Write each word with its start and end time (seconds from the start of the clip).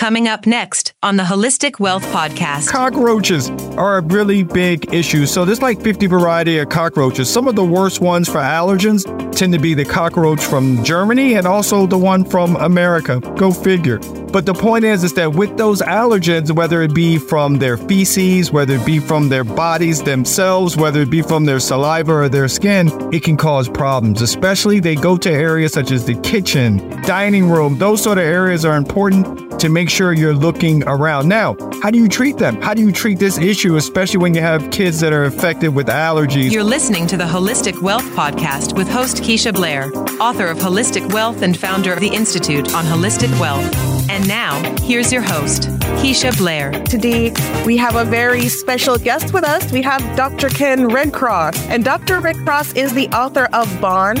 Coming 0.00 0.28
up 0.28 0.46
next 0.46 0.94
on 1.02 1.18
the 1.18 1.24
Holistic 1.24 1.78
Wealth 1.78 2.06
Podcast. 2.06 2.68
Cockroaches 2.68 3.50
are 3.76 3.98
a 3.98 4.00
really 4.00 4.42
big 4.42 4.94
issue. 4.94 5.26
So 5.26 5.44
there's 5.44 5.60
like 5.60 5.78
50 5.82 6.06
variety 6.06 6.56
of 6.56 6.70
cockroaches. 6.70 7.30
Some 7.30 7.46
of 7.46 7.54
the 7.54 7.66
worst 7.66 8.00
ones 8.00 8.26
for 8.26 8.38
allergens 8.38 9.04
tend 9.36 9.52
to 9.52 9.58
be 9.58 9.74
the 9.74 9.84
cockroach 9.84 10.42
from 10.42 10.82
Germany 10.84 11.34
and 11.34 11.46
also 11.46 11.86
the 11.86 11.98
one 11.98 12.24
from 12.24 12.56
America. 12.56 13.20
Go 13.36 13.52
figure. 13.52 13.98
But 14.32 14.46
the 14.46 14.54
point 14.54 14.86
is, 14.86 15.04
is 15.04 15.12
that 15.14 15.34
with 15.34 15.58
those 15.58 15.82
allergens, 15.82 16.50
whether 16.50 16.80
it 16.80 16.94
be 16.94 17.18
from 17.18 17.58
their 17.58 17.76
feces, 17.76 18.50
whether 18.50 18.76
it 18.76 18.86
be 18.86 19.00
from 19.00 19.28
their 19.28 19.44
bodies 19.44 20.02
themselves, 20.02 20.78
whether 20.78 21.02
it 21.02 21.10
be 21.10 21.20
from 21.20 21.44
their 21.44 21.60
saliva 21.60 22.14
or 22.14 22.28
their 22.30 22.48
skin, 22.48 22.88
it 23.12 23.22
can 23.22 23.36
cause 23.36 23.68
problems. 23.68 24.22
Especially 24.22 24.80
they 24.80 24.94
go 24.94 25.18
to 25.18 25.30
areas 25.30 25.74
such 25.74 25.90
as 25.90 26.06
the 26.06 26.14
kitchen, 26.22 26.78
dining 27.02 27.50
room. 27.50 27.76
Those 27.76 28.02
sort 28.02 28.16
of 28.16 28.24
areas 28.24 28.64
are 28.64 28.76
important 28.76 29.50
to 29.60 29.68
make 29.68 29.89
sure 29.90 30.12
you're 30.12 30.34
looking 30.34 30.82
around. 30.86 31.28
Now, 31.28 31.56
how 31.82 31.90
do 31.90 31.98
you 31.98 32.08
treat 32.08 32.38
them? 32.38 32.60
How 32.62 32.74
do 32.74 32.82
you 32.82 32.92
treat 32.92 33.18
this 33.18 33.36
issue, 33.36 33.76
especially 33.76 34.18
when 34.18 34.34
you 34.34 34.40
have 34.40 34.70
kids 34.70 35.00
that 35.00 35.12
are 35.12 35.24
affected 35.24 35.74
with 35.74 35.88
allergies? 35.88 36.52
You're 36.52 36.64
listening 36.64 37.06
to 37.08 37.16
the 37.16 37.24
Holistic 37.24 37.82
Wealth 37.82 38.04
Podcast 38.12 38.76
with 38.76 38.88
host 38.88 39.18
Keisha 39.18 39.52
Blair, 39.52 39.90
author 40.20 40.46
of 40.46 40.58
Holistic 40.58 41.12
Wealth 41.12 41.42
and 41.42 41.56
founder 41.56 41.92
of 41.92 42.00
the 42.00 42.08
Institute 42.08 42.74
on 42.74 42.84
Holistic 42.84 43.38
Wealth. 43.40 43.74
And 44.08 44.26
now, 44.26 44.60
here's 44.82 45.12
your 45.12 45.22
host, 45.22 45.62
Keisha 46.00 46.36
Blair. 46.36 46.72
Today, 46.84 47.32
we 47.64 47.76
have 47.76 47.96
a 47.96 48.04
very 48.04 48.48
special 48.48 48.98
guest 48.98 49.32
with 49.32 49.44
us. 49.44 49.70
We 49.70 49.82
have 49.82 50.00
Dr. 50.16 50.48
Ken 50.48 50.88
Redcross. 50.88 51.56
And 51.68 51.84
Dr. 51.84 52.20
Redcross 52.20 52.76
is 52.76 52.92
the 52.92 53.08
author 53.10 53.48
of 53.52 53.80
Bond, 53.80 54.18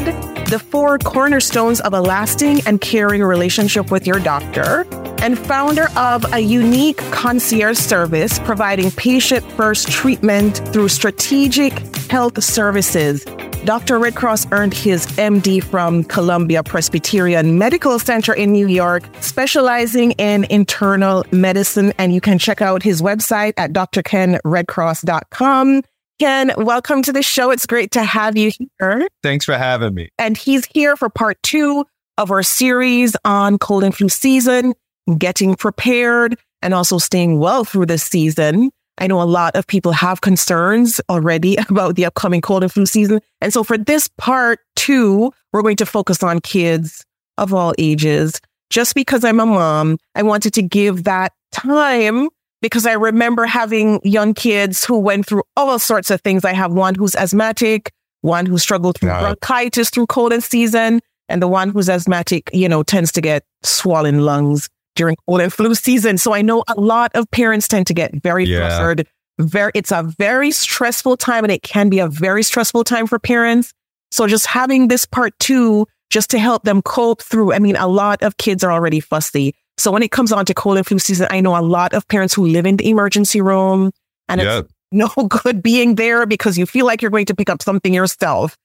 the 0.48 0.58
four 0.58 0.98
cornerstones 0.98 1.80
of 1.80 1.92
a 1.92 2.00
lasting 2.00 2.60
and 2.66 2.80
caring 2.80 3.22
relationship 3.22 3.90
with 3.90 4.06
your 4.06 4.20
doctor, 4.20 4.84
and 5.22 5.38
founder 5.38 5.86
of 5.96 6.30
a 6.32 6.40
unique 6.40 6.98
concierge 7.10 7.78
service 7.78 8.38
providing 8.40 8.90
patient 8.90 9.44
first 9.52 9.90
treatment 9.90 10.58
through 10.72 10.88
strategic 10.88 11.72
health 12.10 12.42
services. 12.42 13.24
Dr. 13.64 13.98
Redcross 13.98 14.50
earned 14.52 14.72
his 14.72 15.06
MD 15.18 15.62
from 15.62 16.04
Columbia 16.04 16.62
Presbyterian 16.62 17.58
Medical 17.58 17.98
Center 17.98 18.32
in 18.32 18.52
New 18.52 18.66
York, 18.66 19.02
specializing 19.20 20.12
in 20.12 20.44
internal 20.44 21.24
medicine. 21.30 21.92
And 21.98 22.14
you 22.14 22.22
can 22.22 22.38
check 22.38 22.62
out 22.62 22.82
his 22.82 23.02
website 23.02 23.52
at 23.58 23.72
drkenredcross.com. 23.72 25.82
Ken, 26.18 26.52
welcome 26.58 27.02
to 27.02 27.12
the 27.12 27.22
show. 27.22 27.50
It's 27.50 27.66
great 27.66 27.90
to 27.92 28.04
have 28.04 28.36
you 28.36 28.50
here. 28.58 29.08
Thanks 29.22 29.44
for 29.44 29.56
having 29.56 29.94
me. 29.94 30.10
And 30.18 30.36
he's 30.36 30.66
here 30.66 30.96
for 30.96 31.08
part 31.08 31.42
two 31.42 31.86
of 32.18 32.30
our 32.30 32.42
series 32.42 33.16
on 33.24 33.58
cold 33.58 33.84
and 33.84 33.94
flu 33.94 34.08
season, 34.08 34.74
getting 35.18 35.54
prepared, 35.54 36.38
and 36.62 36.74
also 36.74 36.98
staying 36.98 37.38
well 37.38 37.64
through 37.64 37.86
this 37.86 38.02
season. 38.02 38.70
I 38.98 39.06
know 39.06 39.22
a 39.22 39.24
lot 39.24 39.56
of 39.56 39.66
people 39.66 39.92
have 39.92 40.20
concerns 40.20 41.00
already 41.08 41.56
about 41.68 41.96
the 41.96 42.04
upcoming 42.04 42.40
cold 42.40 42.62
and 42.62 42.72
flu 42.72 42.86
season. 42.86 43.20
And 43.40 43.52
so 43.52 43.64
for 43.64 43.78
this 43.78 44.08
part 44.18 44.60
two, 44.76 45.32
we're 45.52 45.62
going 45.62 45.76
to 45.76 45.86
focus 45.86 46.22
on 46.22 46.40
kids 46.40 47.04
of 47.38 47.54
all 47.54 47.74
ages. 47.78 48.40
Just 48.68 48.94
because 48.94 49.24
I'm 49.24 49.40
a 49.40 49.46
mom, 49.46 49.98
I 50.14 50.22
wanted 50.22 50.54
to 50.54 50.62
give 50.62 51.04
that 51.04 51.32
time 51.50 52.28
because 52.62 52.86
I 52.86 52.92
remember 52.92 53.46
having 53.46 54.00
young 54.04 54.34
kids 54.34 54.84
who 54.84 54.98
went 54.98 55.26
through 55.26 55.42
all 55.56 55.78
sorts 55.78 56.10
of 56.10 56.20
things. 56.20 56.44
I 56.44 56.52
have 56.52 56.72
one 56.72 56.94
who's 56.94 57.16
asthmatic, 57.16 57.90
one 58.20 58.46
who 58.46 58.58
struggled 58.58 58.98
through 58.98 59.08
bronchitis 59.08 59.90
through 59.90 60.06
cold 60.06 60.32
and 60.32 60.44
season, 60.44 61.00
and 61.28 61.42
the 61.42 61.48
one 61.48 61.70
who's 61.70 61.88
asthmatic, 61.88 62.50
you 62.52 62.68
know, 62.68 62.82
tends 62.82 63.10
to 63.12 63.20
get 63.20 63.44
swollen 63.62 64.20
lungs 64.20 64.68
during 65.00 65.16
cold 65.26 65.40
and 65.40 65.50
flu 65.50 65.74
season. 65.74 66.18
So 66.18 66.34
I 66.34 66.42
know 66.42 66.62
a 66.68 66.78
lot 66.78 67.10
of 67.14 67.28
parents 67.30 67.66
tend 67.66 67.86
to 67.86 67.94
get 67.94 68.14
very 68.22 68.44
yeah. 68.44 68.68
flustered. 68.68 69.08
Very, 69.38 69.72
it's 69.74 69.90
a 69.90 70.02
very 70.18 70.50
stressful 70.50 71.16
time 71.16 71.42
and 71.42 71.50
it 71.50 71.62
can 71.62 71.88
be 71.88 72.00
a 72.00 72.06
very 72.06 72.42
stressful 72.42 72.84
time 72.84 73.06
for 73.06 73.18
parents. 73.18 73.72
So 74.10 74.26
just 74.26 74.44
having 74.44 74.88
this 74.88 75.06
part 75.06 75.32
two, 75.38 75.86
just 76.10 76.28
to 76.32 76.38
help 76.38 76.64
them 76.64 76.82
cope 76.82 77.22
through. 77.22 77.54
I 77.54 77.60
mean, 77.60 77.76
a 77.76 77.88
lot 77.88 78.22
of 78.22 78.36
kids 78.36 78.62
are 78.62 78.70
already 78.70 79.00
fussy. 79.00 79.54
So 79.78 79.90
when 79.90 80.02
it 80.02 80.10
comes 80.10 80.32
on 80.32 80.44
to 80.44 80.52
cold 80.52 80.76
and 80.76 80.86
flu 80.86 80.98
season, 80.98 81.28
I 81.30 81.40
know 81.40 81.58
a 81.58 81.64
lot 81.64 81.94
of 81.94 82.06
parents 82.08 82.34
who 82.34 82.46
live 82.46 82.66
in 82.66 82.76
the 82.76 82.90
emergency 82.90 83.40
room 83.40 83.92
and 84.28 84.42
it's 84.42 84.68
no 84.92 85.08
good 85.30 85.62
being 85.62 85.94
there 85.94 86.26
because 86.26 86.58
you 86.58 86.66
feel 86.66 86.84
like 86.84 87.00
you're 87.00 87.10
going 87.10 87.24
to 87.26 87.34
pick 87.34 87.48
up 87.48 87.62
something 87.62 87.94
yourself. 87.94 88.58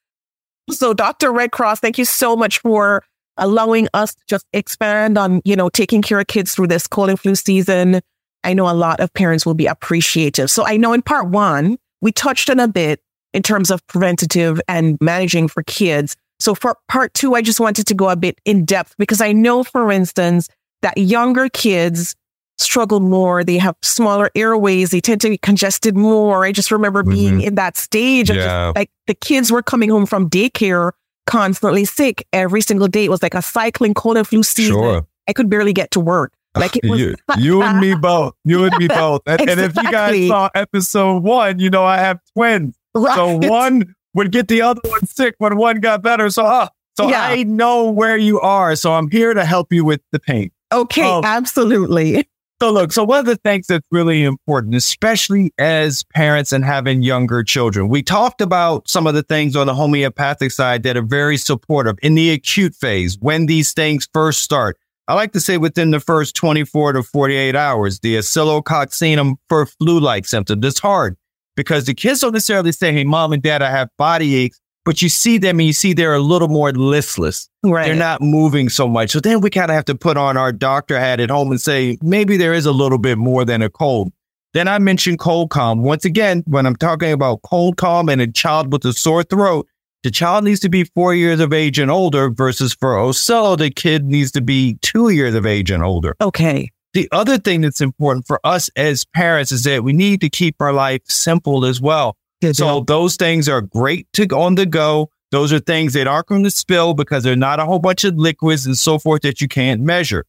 So 0.70 0.94
Dr. 0.94 1.32
Redcross, 1.32 1.80
thank 1.80 1.98
you 1.98 2.04
so 2.04 2.36
much 2.36 2.60
for 2.60 3.06
allowing 3.38 3.88
us 3.94 4.16
to 4.16 4.22
just 4.28 4.46
expand 4.54 5.18
on, 5.18 5.42
you 5.46 5.56
know, 5.56 5.70
taking 5.70 6.02
care 6.02 6.20
of 6.20 6.28
kids 6.28 6.54
through 6.56 6.68
this 6.68 6.88
cold 6.88 7.10
and 7.10 7.20
flu 7.20 7.36
season. 7.36 8.02
I 8.44 8.54
know 8.54 8.70
a 8.70 8.74
lot 8.74 9.00
of 9.00 9.14
parents 9.14 9.46
will 9.46 9.56
be 9.56 9.66
appreciative. 9.66 10.52
So 10.52 10.66
I 10.66 10.78
know 10.78 10.94
in 10.94 11.02
part 11.02 11.30
one, 11.30 11.78
we 12.02 12.12
touched 12.12 12.50
on 12.50 12.60
a 12.60 12.68
bit 12.68 13.02
in 13.34 13.44
terms 13.44 13.72
of 13.72 13.86
preventative 13.88 14.62
and 14.68 14.98
managing 15.02 15.48
for 15.48 15.64
kids. 15.64 16.16
So 16.40 16.54
for 16.54 16.78
part 16.88 17.14
two, 17.14 17.34
I 17.34 17.42
just 17.42 17.60
wanted 17.60 17.88
to 17.88 17.94
go 17.94 18.10
a 18.10 18.16
bit 18.16 18.40
in 18.46 18.66
depth 18.66 18.96
because 18.98 19.22
I 19.22 19.32
know, 19.32 19.64
for 19.64 19.92
instance, 19.92 20.48
that 20.82 20.98
younger 20.98 21.50
kids 21.50 22.16
struggle 22.58 23.00
more. 23.00 23.44
They 23.44 23.58
have 23.58 23.76
smaller 23.82 24.30
airways. 24.36 24.92
They 24.92 25.02
tend 25.02 25.22
to 25.22 25.30
be 25.30 25.38
congested 25.38 25.96
more. 25.98 26.46
I 26.46 26.52
just 26.52 26.72
remember 26.72 27.02
mm-hmm. 27.02 27.12
being 27.12 27.42
in 27.42 27.56
that 27.56 27.76
stage 27.78 28.30
of 28.30 28.36
yeah. 28.38 28.68
just, 28.68 28.76
like 28.76 28.90
the 29.08 29.16
kids 29.16 29.52
were 29.52 29.64
coming 29.64 29.90
home 29.90 30.06
from 30.06 30.30
daycare 30.30 30.92
constantly 31.26 31.86
sick 31.86 32.28
every 32.34 32.62
single 32.62 32.88
day. 32.88 33.06
It 33.06 33.10
was 33.10 33.24
like 33.24 33.34
a 33.34 33.42
cycling 33.42 33.94
cold 33.94 34.18
and 34.18 34.28
flu 34.28 34.44
season. 34.44 34.74
Sure. 34.74 35.08
I 35.28 35.34
could 35.34 35.50
barely 35.50 35.74
get 35.74 35.92
to 35.92 36.00
work. 36.00 36.34
Like 36.56 36.76
it 36.76 36.86
was 36.90 37.00
you, 37.00 37.16
you 37.38 37.62
and 37.62 37.80
me 37.80 37.96
both. 37.96 38.34
You 38.44 38.66
and 38.66 38.76
me 38.78 38.88
both. 38.90 39.22
And, 39.26 39.42
exactly. 39.42 39.64
and, 39.64 39.78
if 39.78 39.84
you 39.84 39.92
guys 39.92 40.28
saw 40.28 40.50
episode 40.56 41.24
one, 41.24 41.60
you 41.60 41.70
know 41.70 41.84
I 41.84 41.98
have 41.98 42.20
twins. 42.34 42.76
Right. 42.94 43.16
So 43.16 43.50
one 43.50 43.96
would 44.14 44.32
get 44.32 44.48
the 44.48 44.62
other 44.62 44.82
one 44.86 45.06
sick 45.06 45.36
when 45.38 45.58
one 45.58 45.80
got 45.80 46.02
better. 46.02 46.30
So 46.30 46.46
uh, 46.46 46.70
so 46.98 47.10
yeah. 47.10 47.24
I 47.24 47.44
know 47.44 47.92
where 47.92 48.18
you 48.18 48.40
are. 48.40 48.76
So 48.76 48.94
I'm 48.94 49.10
here 49.10 49.34
to 49.34 49.46
help 49.46 49.74
you 49.74 49.84
with 49.84 50.02
the 50.12 50.20
pain. 50.20 50.52
Okay, 50.72 51.04
um, 51.04 51.24
absolutely. 51.24 52.28
So 52.62 52.72
look, 52.72 52.94
so 52.94 53.04
one 53.04 53.20
of 53.20 53.26
the 53.26 53.36
things 53.36 53.68
that's 53.68 53.86
really 53.92 54.24
important, 54.24 54.76
especially 54.76 55.52
as 55.58 56.04
parents 56.14 56.54
and 56.54 56.64
having 56.64 57.02
younger 57.02 57.44
children, 57.44 57.90
we 57.90 58.02
talked 58.02 58.40
about 58.40 58.88
some 58.88 59.08
of 59.08 59.14
the 59.14 59.24
things 59.24 59.58
on 59.58 59.68
the 59.68 59.74
homeopathic 59.74 60.52
side 60.52 60.84
that 60.84 60.96
are 60.96 61.02
very 61.02 61.36
supportive 61.36 61.98
in 62.02 62.16
the 62.16 62.32
acute 62.32 62.74
phase 62.74 63.18
when 63.20 63.48
these 63.48 63.74
things 63.74 64.08
first 64.14 64.42
start. 64.42 64.78
I 65.10 65.16
like 65.16 65.34
to 65.34 65.42
say 65.42 65.58
within 65.58 65.92
the 65.92 66.00
first 66.00 66.34
24 66.38 66.94
to 66.94 67.04
48 67.04 67.58
hours, 67.58 68.00
the 68.00 68.16
oscillococcinum 68.16 69.36
for 69.50 69.66
flu-like 69.66 70.26
symptoms. 70.26 70.66
It's 70.66 70.80
hard 70.80 71.18
because 71.58 71.86
the 71.86 71.94
kids 71.94 72.22
don't 72.22 72.32
necessarily 72.32 72.72
say, 72.72 72.94
Hey, 72.94 73.04
mom 73.04 73.34
and 73.34 73.44
dad, 73.44 73.64
I 73.64 73.70
have 73.70 73.90
body 73.98 74.34
aches 74.36 74.62
but 74.86 75.02
you 75.02 75.10
see 75.10 75.38
them 75.40 75.60
and 75.60 75.68
you 75.68 75.74
see 75.74 75.94
they're 75.94 76.14
a 76.14 76.20
little 76.20 76.48
more 76.48 76.72
listless. 76.72 77.50
Right. 77.64 77.88
They're 77.88 77.96
not 77.96 78.22
moving 78.22 78.70
so 78.70 78.88
much. 78.88 79.12
So 79.12 79.20
then 79.20 79.42
we 79.42 79.50
kind 79.50 79.72
of 79.72 79.76
have 79.76 79.86
to 79.86 79.96
put 79.96 80.16
on 80.16 80.38
our 80.38 80.52
doctor 80.52 81.00
hat 81.00 81.20
at 81.20 81.32
home 81.32 81.52
and 81.52 81.60
say, 81.60 81.98
maybe 82.02 82.38
there 82.38 82.54
is 82.54 82.66
a 82.66 82.72
little 82.72 83.00
bit 83.00 83.18
more 83.18 83.44
than 83.44 83.62
a 83.62 83.70
cold. 83.70 84.14
Then 84.54 84.70
I 84.70 84.80
mentioned 84.80 85.20
ColdCalm. 85.20 85.82
Once 85.82 86.06
again, 86.06 86.44
when 86.46 86.66
I'm 86.66 86.76
talking 86.78 87.12
about 87.12 87.42
ColdCalm 87.42 88.10
and 88.10 88.22
a 88.22 88.28
child 88.28 88.72
with 88.72 88.86
a 88.86 88.94
sore 88.94 89.24
throat, 89.24 89.68
the 90.04 90.12
child 90.12 90.44
needs 90.44 90.60
to 90.60 90.70
be 90.70 90.84
four 90.84 91.16
years 91.16 91.40
of 91.40 91.52
age 91.52 91.80
and 91.80 91.90
older 91.90 92.30
versus 92.30 92.74
for 92.74 92.96
Oscillo, 92.96 93.58
the 93.58 93.72
kid 93.72 94.06
needs 94.06 94.32
to 94.34 94.42
be 94.42 94.78
two 94.82 95.10
years 95.10 95.34
of 95.34 95.48
age 95.48 95.72
and 95.72 95.84
older. 95.84 96.16
Okay. 96.22 96.70
The 96.94 97.10
other 97.12 97.38
thing 97.40 97.62
that's 97.62 97.82
important 97.82 98.28
for 98.28 98.40
us 98.44 98.70
as 98.78 99.04
parents 99.04 99.52
is 99.52 99.64
that 99.64 99.84
we 99.84 99.92
need 99.92 100.22
to 100.22 100.30
keep 100.30 100.56
our 100.62 100.72
life 100.72 101.02
simple 101.06 101.66
as 101.66 101.82
well. 101.82 102.16
So 102.54 102.82
those 102.82 103.16
things 103.16 103.50
are 103.50 103.62
great 103.62 104.08
to 104.14 104.28
on 104.36 104.56
the 104.56 104.66
go. 104.66 105.10
Those 105.32 105.52
are 105.52 105.60
things 105.60 105.94
that 105.94 106.08
aren't 106.08 106.28
going 106.28 106.44
to 106.44 106.52
spill 106.52 106.94
because 106.94 107.24
they're 107.24 107.36
not 107.36 107.60
a 107.60 107.66
whole 107.66 107.80
bunch 107.80 108.04
of 108.04 108.16
liquids 108.16 108.66
and 108.66 108.78
so 108.78 109.00
forth 109.00 109.22
that 109.24 109.42
you 109.42 109.48
can't 109.48 109.82
measure. 109.82 110.26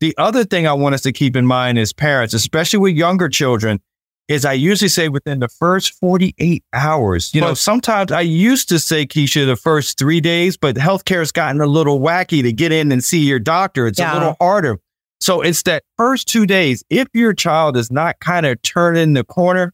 The 0.00 0.14
other 0.18 0.44
thing 0.44 0.66
I 0.66 0.72
want 0.72 0.94
us 0.94 1.02
to 1.02 1.12
keep 1.12 1.36
in 1.36 1.46
mind 1.46 1.78
as 1.78 1.92
parents, 1.92 2.34
especially 2.34 2.80
with 2.80 2.96
younger 2.96 3.28
children, 3.28 3.80
is 4.28 4.44
I 4.44 4.52
usually 4.54 4.88
say 4.88 5.08
within 5.08 5.40
the 5.40 5.48
first 5.48 5.92
48 5.94 6.64
hours. 6.72 7.34
You 7.34 7.40
know, 7.40 7.54
sometimes 7.54 8.10
I 8.12 8.22
used 8.22 8.68
to 8.70 8.78
say, 8.78 9.06
Keisha, 9.06 9.46
the 9.46 9.56
first 9.56 9.98
three 9.98 10.20
days, 10.20 10.56
but 10.56 10.76
healthcare 10.76 11.18
has 11.18 11.32
gotten 11.32 11.60
a 11.60 11.66
little 11.66 12.00
wacky 12.00 12.42
to 12.42 12.52
get 12.52 12.72
in 12.72 12.90
and 12.92 13.02
see 13.02 13.20
your 13.20 13.38
doctor. 13.38 13.86
It's 13.86 13.98
yeah. 13.98 14.12
a 14.12 14.14
little 14.14 14.36
harder. 14.40 14.80
So 15.20 15.40
it's 15.40 15.62
that 15.64 15.84
first 15.96 16.28
two 16.28 16.46
days. 16.46 16.82
If 16.90 17.08
your 17.14 17.32
child 17.32 17.76
is 17.76 17.90
not 17.90 18.18
kind 18.20 18.44
of 18.44 18.60
turning 18.62 19.12
the 19.12 19.24
corner, 19.24 19.72